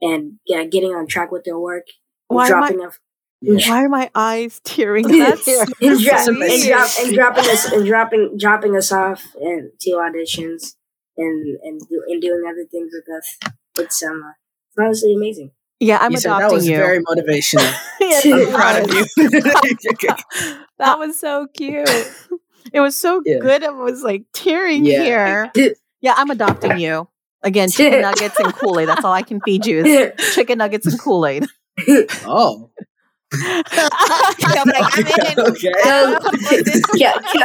[0.00, 1.84] and yeah getting on track with their work.
[2.28, 2.98] Why am I- dropping off
[3.42, 3.68] Yeah.
[3.70, 5.06] Why are my eyes tearing?
[5.18, 6.68] That's and, dro- and, sweet.
[6.68, 10.74] drop, and dropping us and dropping dropping us off and to auditions
[11.18, 13.36] and and do, and doing other things with us.
[13.78, 14.30] It's um uh,
[14.70, 15.50] it's honestly amazing.
[15.80, 16.76] Yeah, I'm you said that was you.
[16.76, 17.74] very motivational.
[18.00, 19.04] Yes, I'm proud of you.
[20.78, 21.88] that was so cute.
[22.72, 23.38] It was so Yeah.
[23.38, 23.64] good.
[23.64, 25.02] I was like tearing Yeah.
[25.54, 25.72] here.
[26.00, 27.08] Yeah, I'm adopting you.
[27.42, 28.88] Again, chicken nuggets and Kool Aid.
[28.88, 31.46] That's all I can feed you is chicken nuggets and Kool Aid.
[32.24, 32.70] oh,
[33.34, 33.74] okay.
[34.46, 34.64] Kel,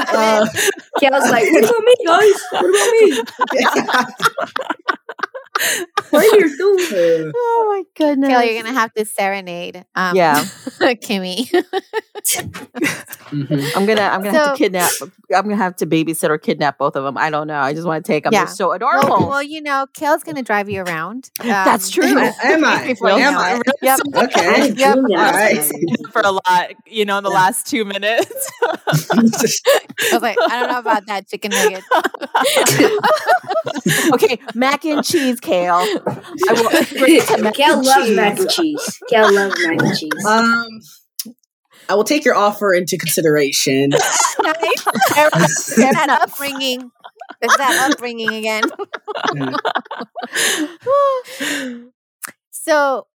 [0.08, 0.46] Uh,
[1.00, 2.42] Kel's like, what about me, guys?
[2.52, 3.24] What about me?
[6.12, 7.32] What are you doing?
[7.44, 8.30] Oh my goodness.
[8.30, 9.86] Kelly, you're gonna have to serenade.
[9.96, 10.44] Um, Yeah.
[11.02, 11.48] Kimmie.
[13.32, 13.72] mhm.
[13.76, 14.92] I'm gonna I'm gonna have to kidnap.
[15.34, 17.18] I'm gonna have to babysit or kidnap both of them.
[17.18, 17.60] I don't know.
[17.60, 18.34] I just want to take them.
[18.34, 18.46] Yeah.
[18.46, 19.28] They're so adorable.
[19.30, 21.30] well, you know, Kel's gonna drive you around.
[21.40, 22.04] Um, That's true.
[22.06, 22.88] Am I?
[22.88, 23.62] before you Am I?
[23.66, 23.76] it.
[23.82, 24.00] Yep.
[24.16, 24.72] Okay.
[24.74, 24.98] Yep.
[24.98, 25.72] All right.
[26.12, 28.52] for a lot, you know, in the last two minutes.
[28.64, 31.84] I was like, I don't know about that chicken nugget.
[34.14, 35.86] okay, mac and cheese, Cael.
[36.50, 38.16] I will bring to mac Kel and loves cheese.
[38.16, 39.00] mac and cheese.
[39.10, 40.26] Kel loves mac and cheese.
[40.26, 40.80] um,
[41.90, 43.90] I will take your offer into consideration.
[43.90, 44.86] nice.
[45.16, 46.92] There's that upbringing.
[47.42, 48.64] There's that upbringing again.
[52.52, 53.08] So,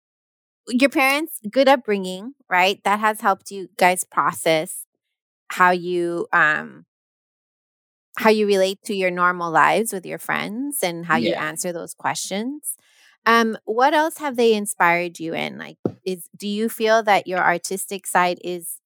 [0.68, 2.82] your parents' good upbringing, right?
[2.84, 4.84] That has helped you guys process
[5.48, 6.84] how you um
[8.16, 11.94] how you relate to your normal lives with your friends and how you answer those
[11.94, 12.76] questions.
[13.26, 15.58] Um, what else have they inspired you in?
[15.58, 18.78] Like, is do you feel that your artistic side is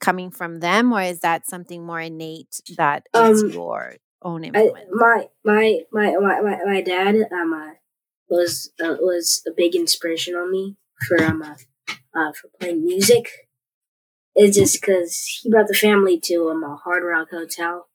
[0.00, 4.48] coming from them, or is that something more innate that is Um, your own I,
[4.48, 4.90] influence?
[4.92, 7.72] my, my my my my my dad um uh,
[8.28, 11.56] was uh, was a big inspiration on me for um uh,
[12.14, 13.48] uh for playing music.
[14.34, 17.88] It's just because he brought the family to um a Hard Rock Hotel,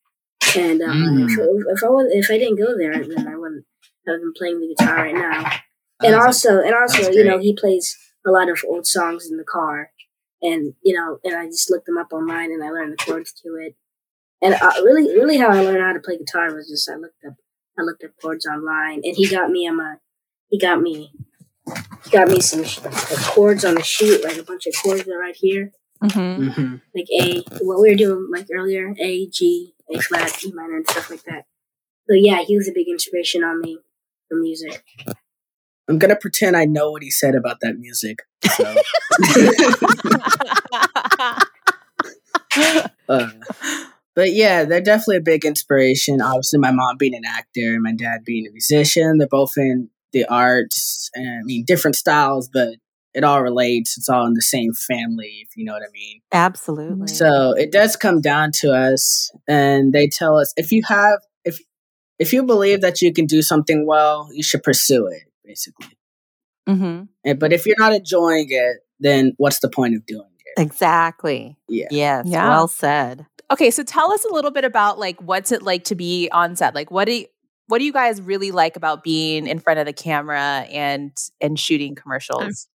[0.58, 1.34] and um uh, if,
[1.78, 3.66] if I was if I didn't go there, then I wouldn't
[4.08, 5.52] have been playing the guitar right now.
[6.04, 9.44] And also, and also, you know, he plays a lot of old songs in the
[9.44, 9.92] car,
[10.42, 13.32] and you know, and I just looked them up online and I learned the chords
[13.44, 13.76] to it.
[14.42, 17.24] And uh, really, really, how I learned how to play guitar was just I looked
[17.26, 17.34] up,
[17.78, 19.96] I looked up chords online, and he got me um, my,
[20.50, 21.12] he got me,
[22.04, 25.04] he got me some sh- like chords on a sheet, like a bunch of chords
[25.04, 25.72] that are right here,
[26.04, 26.50] Mm-hmm.
[26.50, 30.78] hmm like A, what we were doing like earlier, A, G, A flat, E minor,
[30.78, 31.46] and stuff like that.
[32.10, 33.80] So yeah, he was a big inspiration on me
[34.30, 34.84] for music.
[35.88, 38.20] I'm gonna pretend I know what he said about that music.
[38.56, 38.76] So.
[43.08, 43.30] Uh,
[44.16, 46.22] but yeah, they're definitely a big inspiration.
[46.22, 49.90] Obviously, my mom being an actor and my dad being a musician, they're both in
[50.12, 51.10] the arts.
[51.14, 52.76] And, I mean, different styles, but
[53.14, 53.98] it all relates.
[53.98, 56.22] It's all in the same family, if you know what I mean.
[56.32, 57.08] Absolutely.
[57.08, 61.60] So it does come down to us, and they tell us if you have if
[62.20, 65.98] if you believe that you can do something well, you should pursue it, basically.
[66.70, 67.04] mm-hmm.
[67.26, 70.62] And, but if you're not enjoying it, then what's the point of doing it?
[70.62, 71.58] exactly.
[71.68, 71.88] Yeah.
[71.92, 72.26] Yes.
[72.28, 72.50] Yeah.
[72.50, 73.26] Well said.
[73.52, 76.56] Okay, so tell us a little bit about like what's it like to be on
[76.56, 76.74] set?
[76.74, 77.26] Like what do you,
[77.68, 81.60] what do you guys really like about being in front of the camera and and
[81.60, 82.68] shooting commercials?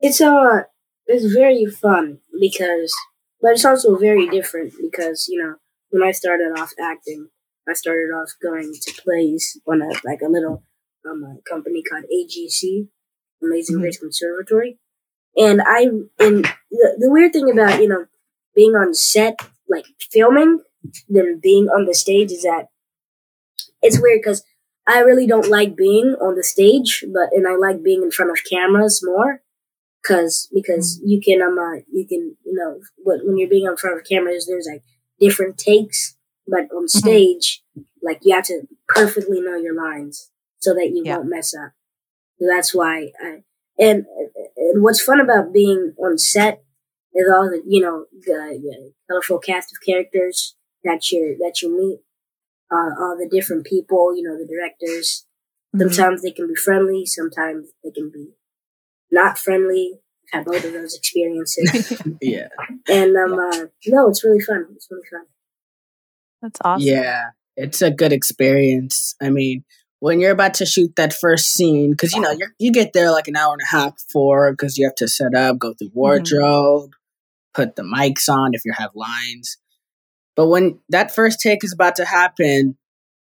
[0.00, 0.62] It's uh,
[1.06, 2.92] it's very fun because,
[3.40, 5.56] but it's also very different because you know
[5.90, 7.28] when I started off acting,
[7.68, 10.62] I started off going to plays on a like a little
[11.08, 12.88] um a company called AGC,
[13.42, 13.80] Amazing Mhm.
[13.80, 14.78] Grace Conservatory,
[15.36, 15.82] and I
[16.20, 18.06] and the, the weird thing about you know
[18.54, 20.62] being on set like filming
[21.08, 22.68] than being on the stage is that
[23.82, 24.44] it's weird because
[24.86, 28.30] I really don't like being on the stage, but and I like being in front
[28.30, 29.42] of cameras more
[30.08, 33.76] because because you can um uh, you can you know what when you're being in
[33.76, 34.82] front of cameras there's like
[35.20, 36.16] different takes,
[36.46, 37.62] but on stage
[38.02, 41.18] like you have to perfectly know your lines so that you Yeah.
[41.18, 41.72] won't mess up.
[42.40, 43.42] That's why I
[43.78, 44.06] and
[44.56, 46.62] and what's fun about being on set
[47.14, 51.76] is all the you know the, the colorful cast of characters that you that you
[51.76, 52.00] meet,
[52.70, 55.26] uh, all the different people, you know the directors.
[55.78, 58.30] Sometimes they can be friendly, sometimes they can be
[59.10, 60.00] not friendly.
[60.32, 62.48] I've had both of those experiences, Yeah.
[62.88, 64.66] and um, uh, no, it's really fun.
[64.74, 65.22] It's really fun.
[66.42, 66.86] That's awesome.
[66.86, 69.14] Yeah, it's a good experience.
[69.22, 69.64] I mean,
[70.00, 73.10] when you're about to shoot that first scene, because you know you you get there
[73.10, 75.90] like an hour and a half before, because you have to set up, go through
[75.94, 76.90] wardrobe,
[77.54, 79.56] put the mics on if you have lines.
[80.36, 82.76] But when that first take is about to happen,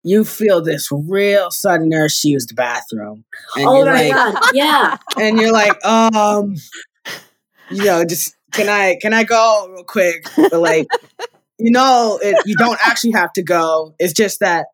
[0.05, 3.25] you feel this real sudden urge to use the bathroom,
[3.57, 4.97] and oh you're my like, god, yeah.
[5.19, 6.55] and you're like, um,
[7.71, 10.27] you know, just can I can I go real quick?
[10.37, 10.87] But like,
[11.59, 13.95] you know, it, you don't actually have to go.
[13.99, 14.67] It's just that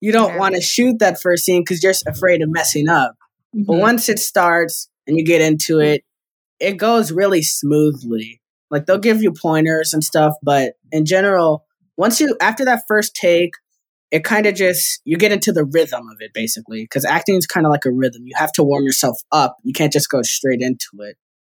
[0.00, 3.16] you don't want to shoot that first scene because you're afraid of messing up.
[3.54, 6.04] But once it starts and you get into it,
[6.60, 8.40] it goes really smoothly.
[8.70, 11.64] Like they'll give you pointers and stuff, but in general,
[11.96, 13.52] once you after that first take,
[14.14, 17.46] it kind of just you get into the rhythm of it basically because acting is
[17.46, 18.22] kind of like a rhythm.
[18.24, 19.56] You have to warm yourself up.
[19.64, 21.16] You can't just go straight into it.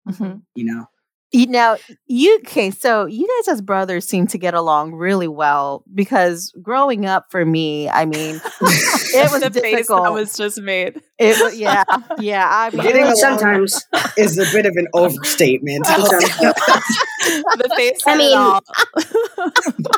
[0.09, 0.41] Mhm.
[0.55, 0.85] You know.
[1.33, 5.83] You know, you okay, so you guys as brothers seem to get along really well
[5.93, 10.03] because growing up for me, I mean, it was the face difficult.
[10.03, 11.01] that was just made.
[11.19, 11.83] it was yeah,
[12.19, 12.47] yeah.
[12.49, 13.85] I mean, Getting along- Sometimes,
[14.17, 15.85] Is a bit of an overstatement.
[17.41, 17.57] Sometimes.
[17.69, 18.01] the face.
[18.05, 18.61] I mean- all.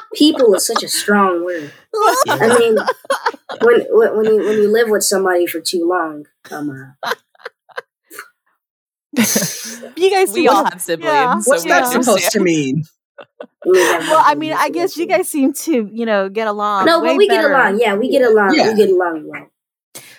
[0.14, 1.72] people is such a strong word.
[2.28, 2.78] I mean,
[3.62, 6.96] when when when you when you live with somebody for too long, come on.
[9.96, 11.06] you guys we seem- all have siblings.
[11.12, 11.40] Yeah.
[11.40, 12.06] so What's that understand.
[12.06, 12.84] supposed to mean?
[13.66, 16.86] Well, I mean, I guess you guys seem to, you know, get along.
[16.86, 17.50] No, way but we better.
[17.50, 17.80] get along.
[17.80, 18.56] Yeah, we get along.
[18.56, 18.72] Yeah.
[18.72, 19.48] We get along well.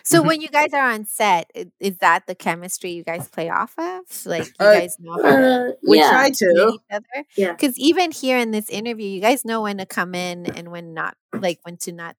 [0.03, 0.27] So Mhm.
[0.27, 4.01] when you guys are on set, is that the chemistry you guys play off of?
[4.27, 6.11] Like you Uh, guys know how to Uh, We yeah.
[6.11, 6.71] try to.
[6.75, 7.27] each other?
[7.37, 7.53] Yeah.
[7.53, 10.93] Because even here in this interview, you guys know when to come in and when
[10.95, 12.17] not, like when to not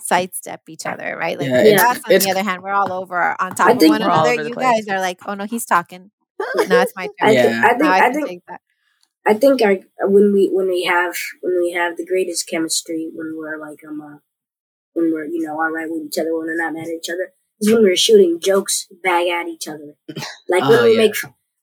[0.00, 1.38] sidestep each other, right?
[1.38, 3.82] Like Yeah, it's- us, on the other hand, we're all over on top I of
[3.82, 4.34] one another.
[4.34, 4.86] You place.
[4.86, 6.10] guys are like, oh no, he's talking.
[6.68, 7.28] No, it's my turn.
[7.28, 7.60] I, Yeah.
[7.78, 8.42] think, I think I think.
[9.28, 9.76] I think our
[10.08, 14.00] when we when we have when we have the greatest chemistry when we're like um
[14.00, 14.18] uh,
[14.96, 17.08] when we're you know all right with each other when we're not mad at each
[17.10, 19.94] other is when we're shooting jokes back at each other.
[20.48, 20.98] Like when Oh, we yeah.
[21.06, 21.14] make.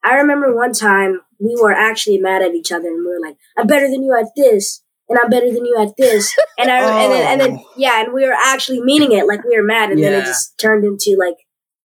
[0.02, 3.36] I remember one time we were actually mad at each other and we were like,
[3.56, 6.78] "I'm better than you at this." And I'm better than you at this, and I
[7.02, 7.70] and then and then Oh.
[7.76, 10.56] yeah, and we were actually meaning it, like we were mad, and then it just
[10.58, 11.36] turned into like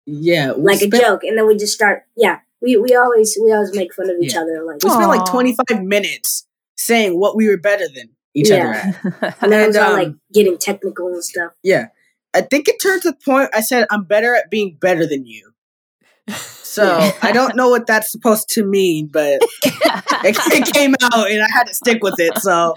[0.05, 3.51] Yeah, we like a joke, and then we just start, yeah, we we always we
[3.51, 4.41] always make fun of each Yeah.
[4.41, 6.45] other, like, We spent like 25 minutes
[6.77, 8.93] saying what we were better than each other Yeah.
[9.21, 9.37] at.
[9.41, 11.53] and then it's and, um, like getting technical and stuff.
[11.63, 11.87] Yeah.
[12.33, 15.25] I think it turned to the point I said, I'm better at being better than
[15.25, 15.51] you.
[16.29, 16.85] So
[17.23, 21.47] I don't know what that's supposed to mean, but it, it came out and I
[21.51, 22.37] had to stick with it.
[22.37, 22.75] So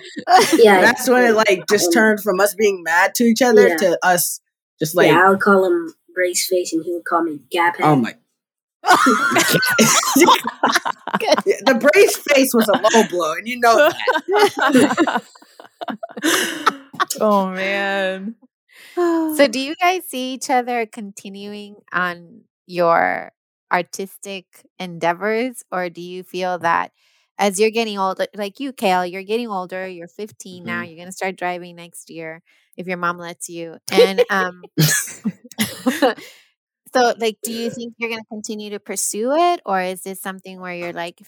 [0.54, 3.76] Yeah, that's when it like just turned from us being mad to each other Yeah.
[3.76, 4.40] to us
[4.78, 7.76] just like, yeah, I would call him brace face, and he would call me gap
[7.76, 7.84] head.
[7.86, 8.14] oh my.
[11.20, 11.34] Yeah,
[11.66, 15.22] the brace face was a low blow, and you know that.
[17.20, 18.36] oh man.
[19.28, 23.32] So do you guys see each other continuing on your
[23.72, 24.46] artistic
[24.78, 26.92] endeavors or do you feel that
[27.38, 31.08] as you're getting older like you Cael you're getting older you're 15 now you're going
[31.08, 32.42] to start driving next year
[32.76, 34.62] if your mom lets you and um
[36.94, 40.20] so like do you think you're going to continue to pursue it or is this
[40.20, 41.20] something where you're like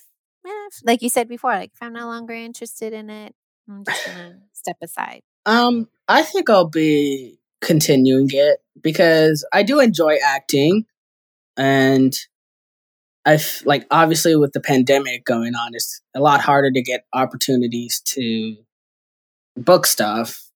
[0.47, 3.35] eh, like you said before like if I'm no longer interested in it
[3.69, 9.63] I'm just going to step aside Um, I think I'll be continuing it because I
[9.63, 10.85] do enjoy acting,
[11.57, 12.13] and
[13.25, 17.07] I f- like obviously with the pandemic going on, it's a lot harder to get
[17.13, 18.57] opportunities to
[19.57, 20.51] book stuff.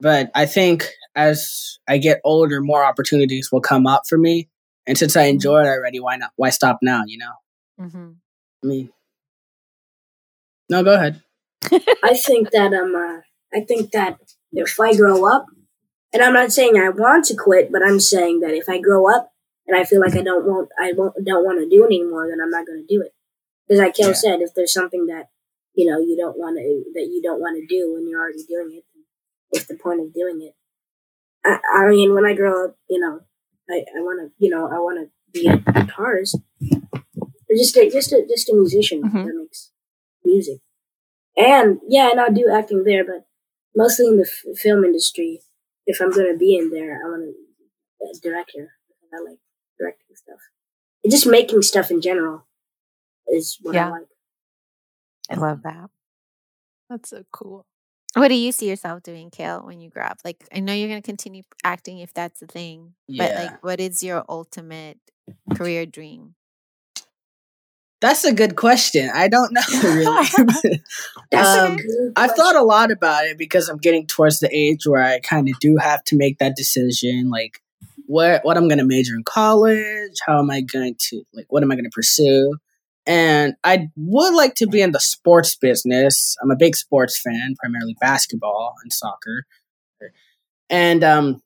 [0.00, 4.48] But I think as I get older, more opportunities will come up for me,
[4.86, 6.30] and since I enjoy it already, why not?
[6.36, 7.02] Why stop now?
[7.06, 7.32] You know,
[7.86, 8.10] mm-hmm.
[8.62, 8.90] I mean,
[10.68, 11.22] no, go ahead.
[12.04, 13.20] I think that um, uh,
[13.56, 14.18] I think that
[14.52, 15.46] if I grow up,
[16.12, 19.10] and I'm not saying I want to quit, but I'm saying that if I grow
[19.10, 19.32] up
[19.66, 22.28] and I feel like I don't want, I won't, don't want to do it anymore,
[22.28, 23.12] then I'm not going to do it.
[23.66, 24.12] Because like Cael Yeah.
[24.12, 25.28] said, if there's something that
[25.74, 28.44] you know you don't want to, that you don't want to do when you're already
[28.48, 28.84] doing it,
[29.50, 30.54] what's the point of doing it?
[31.46, 33.20] I, I mean, when I grow up, you know,
[33.70, 36.34] I, I want to, you know, I want to be a guitarist,
[37.48, 39.24] or just a, just a, just a musician Mhm.
[39.26, 39.70] that makes
[40.24, 40.60] music.
[41.36, 43.26] And yeah, and I'll do acting there, but
[43.74, 45.40] mostly in the f- film industry.
[45.88, 48.72] If I'm going to be in there, I want to be a director.
[49.14, 49.38] I like
[49.78, 50.40] directing stuff.
[51.04, 52.46] And just making stuff in general
[53.28, 53.86] is what Yeah.
[53.88, 54.08] I like.
[55.30, 55.90] I love that.
[56.90, 57.66] That's so cool.
[58.16, 60.20] What do you see yourself doing, Cael, when you grow up?
[60.24, 63.78] Like, I know you're going to continue acting if that's the thing, but like, what
[63.78, 64.98] is your ultimate
[65.54, 66.34] career dream?
[68.00, 69.10] That's a good question.
[69.12, 70.82] I don't know really.
[71.36, 71.76] Um,
[72.14, 75.48] I've thought a lot about it because I'm getting towards the age where I kind
[75.48, 77.60] of do have to make that decision, like
[78.06, 81.62] what what I'm going to major in college, how am I going to like what
[81.62, 82.56] am I going to pursue?
[83.06, 86.36] And I would like to be in the sports business.
[86.42, 89.44] I'm a big sports fan, primarily basketball and soccer.
[90.68, 91.42] And um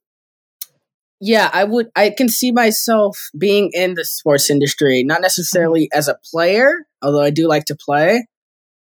[1.20, 6.08] yeah, I would I can see myself being in the sports industry, not necessarily as
[6.08, 8.26] a player, although I do like to play,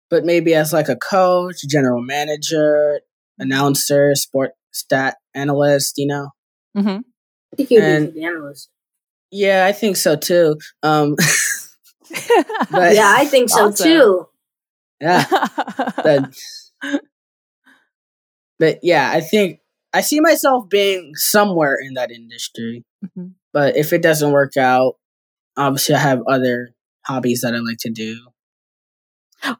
[0.08, 3.00] but maybe as like a coach, general manager,
[3.40, 6.28] announcer, sport stat analyst, you know.
[6.76, 7.02] Mhm.
[7.52, 8.68] I think you'd be an analyst.
[9.32, 10.58] Yeah, I think so too.
[10.84, 11.16] Um
[12.70, 13.86] but Yeah, I think so Awesome.
[13.86, 14.26] too.
[15.00, 15.24] yeah,
[16.02, 16.34] but
[18.58, 19.60] but yeah, I think
[19.92, 22.84] I see myself being somewhere in that industry.
[23.04, 23.32] Mhm.
[23.52, 24.96] But if it doesn't work out,
[25.56, 26.74] obviously I have other
[27.06, 28.18] hobbies that I like to do.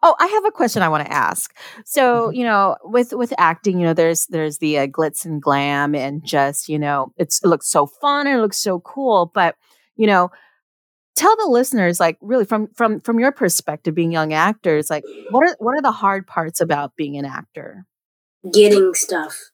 [0.03, 1.55] Oh, I have a question I want to ask.
[1.85, 5.95] So, you know, with with acting, you know, there's there's the uh, glitz and glam,
[5.95, 9.31] and just you know, it's it looks so fun and it looks so cool.
[9.33, 9.55] But
[9.95, 10.31] you know,
[11.19, 15.49] tell the listeners, like, really from from from your perspective, being young actors, like, what
[15.49, 17.87] are what are the hard parts about being an actor?
[18.53, 19.51] Getting stuff,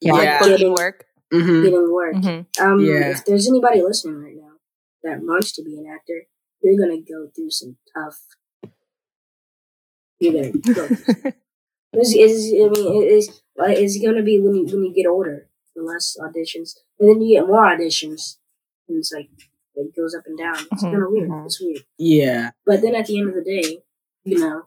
[0.00, 0.12] Yeah.
[0.12, 1.06] like booking Getting- work.
[1.32, 2.14] hmm getting work.
[2.16, 2.46] Mhm.
[2.60, 3.10] Um, Yeah.
[3.10, 4.54] if there's anybody listening right now
[5.04, 6.26] that wants to be an actor,
[6.62, 8.20] you're gonna go through some tough.
[10.18, 10.86] You're gonna go.
[10.86, 11.32] through
[11.92, 15.48] It's, it's, I mean, it's like it's gonna be when you when you get older,
[15.74, 18.36] the less auditions, and then you get more auditions,
[18.88, 19.28] and it's like
[19.80, 20.56] it goes up and down.
[20.72, 21.28] It's Mhm, kind of weird.
[21.30, 21.44] mhm.
[21.46, 21.84] It's weird.
[21.98, 22.50] Yeah.
[22.66, 23.82] But then at the end of the day,
[24.24, 24.62] you know,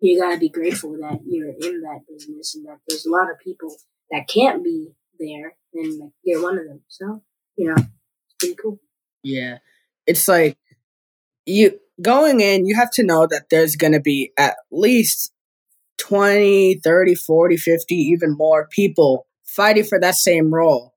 [0.00, 3.38] you gotta be grateful that you're in that business and that there's a lot of
[3.38, 3.74] people
[4.10, 6.82] that can't be there, and like, you're one of them.
[6.88, 7.22] So
[7.56, 8.78] you know, it's pretty cool.
[9.22, 9.58] Yeah.
[10.06, 10.56] It's like
[11.46, 15.32] you going in, you have to know that there's going to be at least
[15.98, 20.94] 20, 30, 40, 50, even more people fighting for that same role.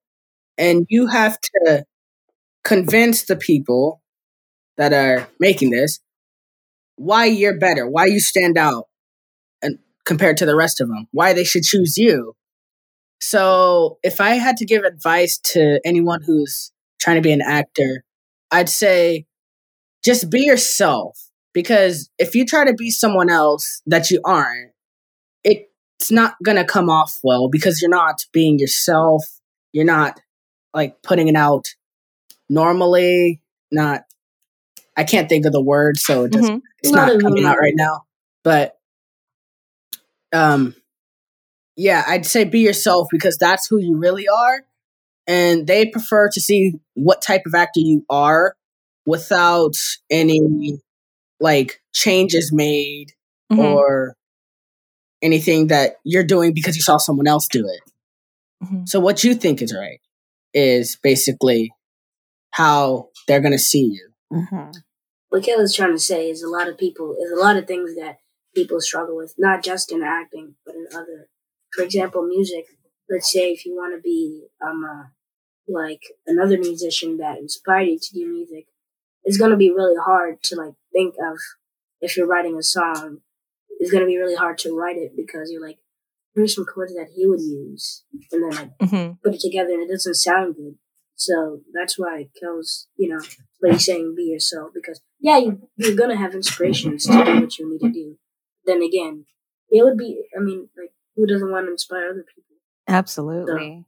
[0.58, 1.86] And you have to
[2.64, 4.02] convince the people
[4.78, 6.00] that are making this
[6.96, 8.88] why you're better, why you stand out
[9.62, 12.36] and compared to the rest of them, why they should choose you.
[13.20, 18.04] So, if I had to give advice to anyone who's trying to be an actor,
[18.52, 19.26] I'd say
[20.04, 21.18] just be yourself
[21.54, 24.72] because if you try to be someone else that you aren't,
[25.44, 29.24] it's not going to come off well because you're not being yourself.
[29.72, 30.20] You're not
[30.74, 31.68] like putting it out
[32.52, 33.42] normally,
[33.72, 34.04] not
[34.98, 36.62] I can't think of the word so it doesn't Mhm.
[36.84, 38.04] it's Not not a coming out right now.
[38.44, 38.78] But
[40.34, 40.76] um
[41.78, 44.62] yeah, I'd say be yourself because that's who you really are.
[45.26, 48.56] And they prefer to see what type of actor you are
[49.06, 49.76] without
[50.10, 50.80] any
[51.40, 53.14] like changes made
[53.52, 53.60] Mhm.
[53.60, 54.16] or
[55.22, 57.82] anything that you're doing because you saw someone else do it.
[58.66, 58.90] Mhm.
[58.90, 60.02] So what you think is right
[60.54, 61.72] is basically
[62.52, 64.10] how they're going to see you.
[64.34, 64.72] Mm-hmm.
[65.30, 67.96] what Kayla's trying to say is a lot of people is a lot of things
[67.96, 68.20] that
[68.56, 71.28] people struggle with, not just in acting, but in other.
[71.74, 72.66] For example, music.
[73.10, 75.04] Let's say if you want to be um uh,
[75.68, 78.68] like another musician that inspired you to do music,
[79.26, 81.38] it's gonna be really hard to like think of
[82.00, 83.18] if you're writing a song.
[83.80, 85.80] It's gonna be really hard to write it because you're like,
[86.36, 89.18] here's some chords that he would use, and then like Mhm.
[89.22, 90.76] put it together and it doesn't sound good.
[91.22, 93.22] So that's why Cael's, you know,
[93.62, 97.60] like he's saying, be yourself because yeah, you, you're gonna have inspirations to do what
[97.60, 98.18] you need to do.
[98.66, 99.26] Then again,
[99.70, 102.56] it would be, I mean, like who doesn't want to inspire other people?
[102.88, 103.86] Absolutely.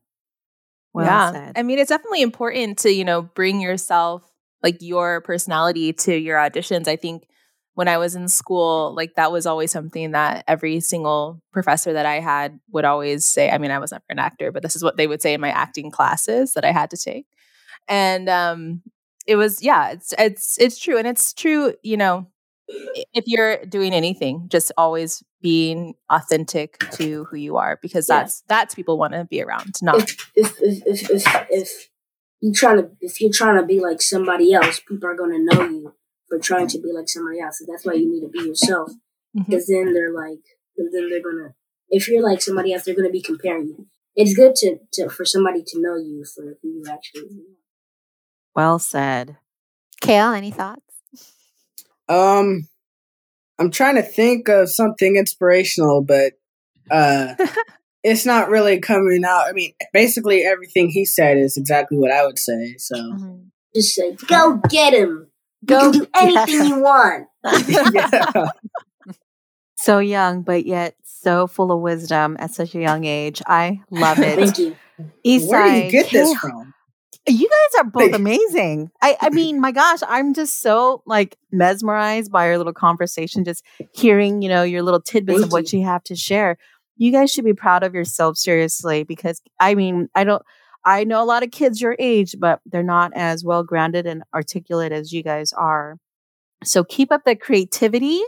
[0.93, 1.31] Well yeah.
[1.31, 1.53] said.
[1.55, 4.31] I mean, it's definitely important to, you know, bring yourself,
[4.61, 6.87] like your personality to your auditions.
[6.87, 7.27] I think
[7.75, 12.05] when I was in school, like that was always something that every single professor that
[12.05, 13.49] I had would always say.
[13.49, 15.41] I mean, I was never an actor, but this is what they would say in
[15.41, 17.25] my acting classes that I had to take.
[17.87, 18.81] And um
[19.25, 22.27] it was yeah, it's it's it's true and it's true, you know,
[23.13, 28.19] if you're doing anything, just always being authentic to who you are because Yeah.
[28.19, 29.95] that's that's people want to be around, not
[30.35, 31.89] If if if if, if
[32.41, 35.63] you trying to if you're trying to be like somebody else, people are gonna know
[35.63, 35.93] you
[36.29, 37.59] for trying to be like somebody else.
[37.59, 38.91] So that's why you need to be yourself.
[39.33, 40.39] Because then they're like,
[40.77, 41.53] then they're gonna.
[41.89, 43.87] If you're like somebody else, they're gonna be comparing you.
[44.15, 47.57] It's good to, to for somebody to know you for who you actually are.
[48.55, 49.37] Well said.
[50.01, 50.81] Cael, any thoughts?
[52.07, 52.67] Um,
[53.57, 56.33] I'm trying to think of something inspirational, but
[56.91, 57.35] uh,
[58.03, 59.47] it's not really coming out.
[59.47, 62.75] I mean, basically everything he said is exactly what I would say.
[62.77, 63.39] So
[63.73, 65.27] Just say, go get him.
[65.63, 67.27] You Go do anything you want.
[67.93, 68.49] yeah.
[69.77, 73.41] So young, but yet so full of wisdom at such a young age.
[73.47, 74.35] I love it.
[74.35, 74.75] Thank you.
[75.25, 76.73] Esai, Where do you get this from?
[77.27, 78.91] You guys are both amazing.
[79.01, 83.63] I, I mean, my gosh, I'm just so like mesmerized by your little conversation, just
[83.93, 86.57] hearing, you know, your little tidbits Thank of what you have to share.
[86.97, 90.43] You guys should be proud of yourselves, seriously, because I mean, I don't,
[90.85, 94.23] I know a lot of kids your age, but they're not as well grounded and
[94.33, 95.97] articulate as you guys are.
[96.63, 98.21] So keep up the creativity.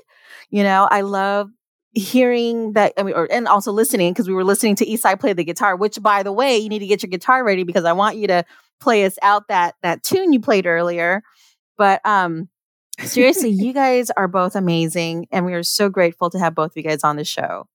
[0.49, 1.49] You know, I love
[1.93, 5.33] hearing that I mean, or, and also listening because we were listening to Esai play
[5.33, 5.75] the guitar.
[5.75, 8.27] Which, by the way, you need to get your guitar ready because I want you
[8.27, 8.45] to
[8.79, 11.23] play us out that that tune you played earlier.
[11.77, 12.49] But um,
[12.99, 16.77] seriously, you guys are both amazing, and we are so grateful to have both of
[16.77, 17.67] you guys on the show.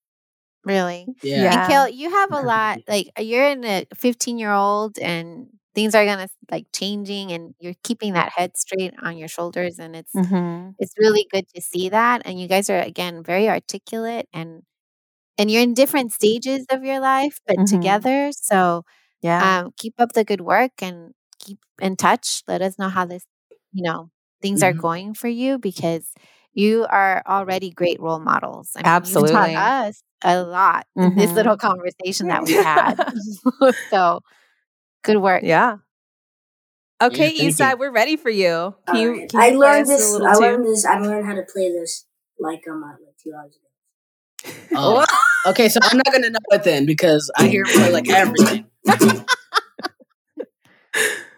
[0.64, 1.10] Really.
[1.34, 1.34] Yeah.
[1.34, 1.52] Yeah.
[1.52, 2.80] And Cael, you have a lot.
[2.88, 7.74] Like you're in a 15 year old, and things are gonna like changing, and you're
[7.82, 10.70] keeping that head straight on your shoulders, and it's Mm-hmm.
[10.78, 12.22] it's really good to see that.
[12.26, 14.62] And you guys are again very articulate, and
[15.38, 17.66] and you're in different stages of your life, but Mhm.
[17.66, 18.30] together.
[18.32, 18.84] So
[19.22, 19.54] Yeah.
[19.62, 22.42] um, keep up the good work and keep in touch.
[22.48, 23.24] Let us know how this,
[23.72, 24.10] you know,
[24.42, 24.74] things are Mhm.
[24.74, 26.08] going for you because
[26.54, 28.70] you are already great role models.
[28.76, 29.16] I mean, Absolutely.
[29.16, 31.34] You've taught us a lot in this Mhm.
[31.36, 32.96] little conversation that we had.
[33.90, 34.20] so
[35.02, 35.42] good work.
[35.44, 35.76] yeah.
[37.02, 37.78] Okay, thank you.
[37.78, 38.74] We're ready for you.
[38.86, 39.30] Can you, Alright.
[39.30, 40.12] can I you play learned this.
[40.12, 40.42] little I tune?
[40.42, 40.84] learned this.
[40.84, 42.04] I learned how to play this
[42.38, 44.52] like um like two hours ago.
[44.74, 45.04] Oh.
[45.46, 48.66] Okay, so I'm not gonna know it then because I hear him play like everything.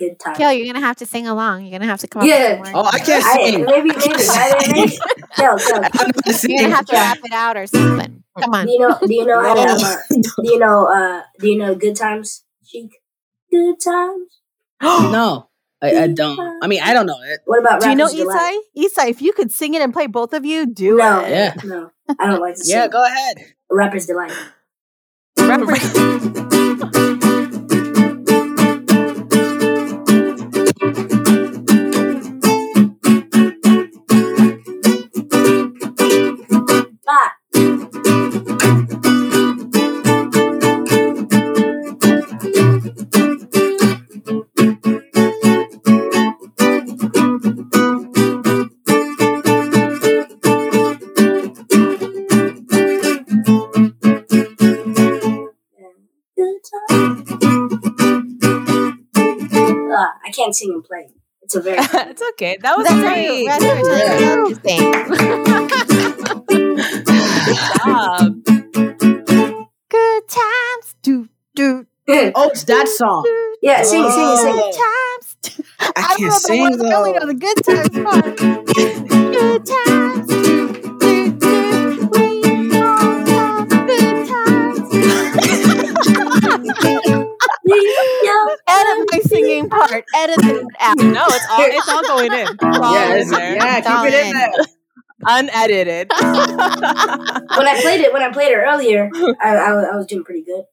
[0.03, 0.35] Good time.
[0.35, 1.63] Cael, you're gonna have to sing along.
[1.65, 2.61] You're gonna have to come up Yeah.
[2.61, 2.85] with Oh.
[2.93, 3.65] I can't I, sing.
[3.65, 4.99] maybe maybe I, maybe.
[5.39, 6.57] Yo, yo, I don't know how to You're sing.
[6.59, 8.25] gonna have to rap it out or something.
[8.41, 8.67] Come on.
[8.67, 8.99] Do you know?
[9.01, 9.41] Do you know?
[9.41, 9.73] how to, No.
[9.75, 9.97] um, uh,
[10.43, 10.87] do you know?
[10.87, 11.75] Uh, do you know?
[11.77, 12.91] Good times, chic.
[13.51, 14.41] Good times.
[14.83, 15.49] no,
[15.81, 16.41] I, I don't.
[16.63, 17.41] I mean, I don't know it.
[17.45, 17.81] What about?
[17.83, 18.61] Do you know Rapper's Delight?
[18.77, 18.85] Esai?
[19.05, 21.31] Esai, if you could sing it and play both of you, do No, it.
[21.31, 21.55] Yeah.
[21.65, 22.75] no, I don't like to sing.
[22.77, 23.37] Yeah, go ahead.
[23.71, 24.33] Rapper's delight.
[25.39, 27.19] Ah,
[60.33, 61.09] can't sing and play.
[61.43, 61.79] It's a very.
[61.81, 62.59] it's okay.
[62.61, 63.47] That was That's great.
[63.47, 63.61] right.
[63.61, 63.65] That's
[65.89, 66.09] what
[67.85, 68.45] job.
[69.89, 70.95] Good times.
[71.03, 73.25] Do, do, Oh, it's that song.
[73.63, 74.55] yeah, sing, it, sing, it, sing.
[74.57, 75.37] Good times.
[75.81, 77.27] I don't can't know the sing words, only know though.
[77.27, 78.37] the good times part.
[79.33, 80.27] Good times.
[80.29, 80.35] Do,
[80.99, 82.09] do, do.
[82.13, 84.79] We all have good times.
[87.65, 88.37] Yo,
[88.69, 90.05] Edit my singing part.
[90.15, 90.97] Edit it out.
[90.99, 92.47] No, it's all it's all going in.
[92.49, 93.55] It's all Yeah, in there.
[93.57, 94.33] yeah, It's all keep it in in.
[94.33, 94.53] there.
[95.27, 96.11] Unedited.
[96.21, 99.11] when I played it, when I played it earlier,
[99.41, 100.65] I, I, was- I was doing pretty good.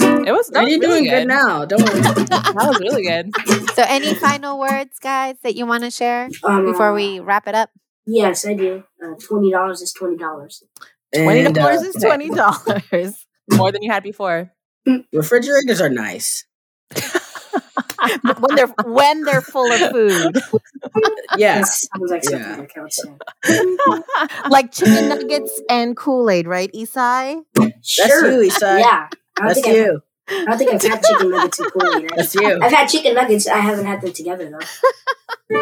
[0.00, 0.48] It was.
[0.48, 1.64] That you're really doing good now.
[1.64, 2.00] Don't worry.
[2.54, 3.30] That was really good.
[3.74, 7.54] So, any final words, guys, that you want to share Um, before we wrap it
[7.54, 7.70] up?
[8.06, 8.84] Yes, I do.
[9.02, 10.62] Uh, twenty dollars is twenty dollars.
[11.14, 13.26] Twenty dollars uh, is twenty dollars.
[13.52, 14.52] More than you had before.
[15.12, 16.44] refrigerators are nice.
[18.40, 20.36] when they're when they're full of food,
[21.36, 21.88] yes.
[21.98, 22.64] Like Yeah.
[23.46, 24.26] Yeah.
[24.50, 27.42] like chicken nuggets and Kool Aid, right, Esai?
[27.82, 28.42] Sure.
[28.42, 28.80] you, Esai.
[28.80, 29.08] Yeah.
[29.40, 30.00] I That's think I've, you.
[30.28, 32.10] I don't think I've had chicken nuggets and Kool Aid.
[32.16, 32.58] That's you.
[32.62, 33.46] I've had chicken nuggets.
[33.46, 35.58] I haven't had them together though.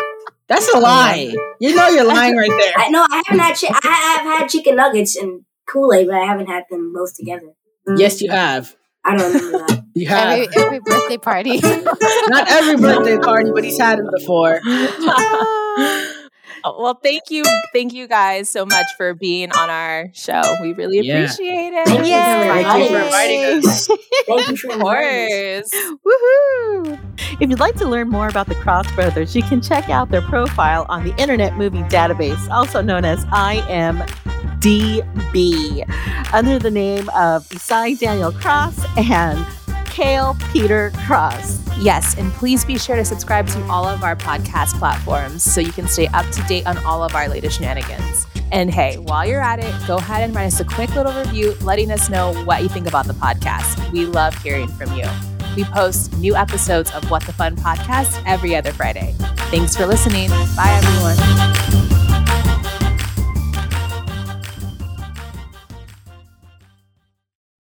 [0.48, 1.34] That's a lie.
[1.60, 2.72] You know you're lying right there.
[2.76, 3.56] I no, I haven't had.
[3.58, 7.14] Chi- I have had chicken nuggets and Kool Aid, but I haven't had them both
[7.16, 7.54] together.
[7.88, 8.76] Mm, Yes, you have.
[9.04, 9.78] I don't remember that.
[9.94, 10.38] You have.
[10.38, 11.60] Every, every birthday party.
[12.28, 14.58] Not every birthday party, but he's had it before.
[16.64, 17.42] Well, thank you,
[17.72, 20.42] thank you guys so much for being on our show.
[20.62, 21.24] We really Yeah.
[21.24, 21.86] appreciate it.
[21.88, 23.86] Thank you for Thank you for inviting inviting us.
[24.28, 25.70] Thank you for Of inviting us.
[25.72, 25.98] course.
[26.06, 27.40] Woohoo!
[27.40, 30.22] If you'd like to learn more about the Cross Brothers, you can check out their
[30.22, 34.06] profile on the Internet Movie Database, also known as IMDb,
[36.32, 39.38] under the name of Esai Daniel Cross and
[39.86, 41.60] Cael Peter Cross.
[41.78, 45.72] Yes, and please be sure to subscribe to all of our podcast platforms so you
[45.72, 48.26] can stay up to date on all of our latest shenanigans.
[48.52, 51.54] And hey, while you're at it, go ahead and write us a quick little review
[51.62, 53.90] letting us know what you think about the podcast.
[53.90, 55.06] We love hearing from you.
[55.56, 59.14] We post new episodes of What the Fun podcast every other Friday.
[59.50, 60.30] Thanks for listening.
[60.56, 61.91] Bye, everyone.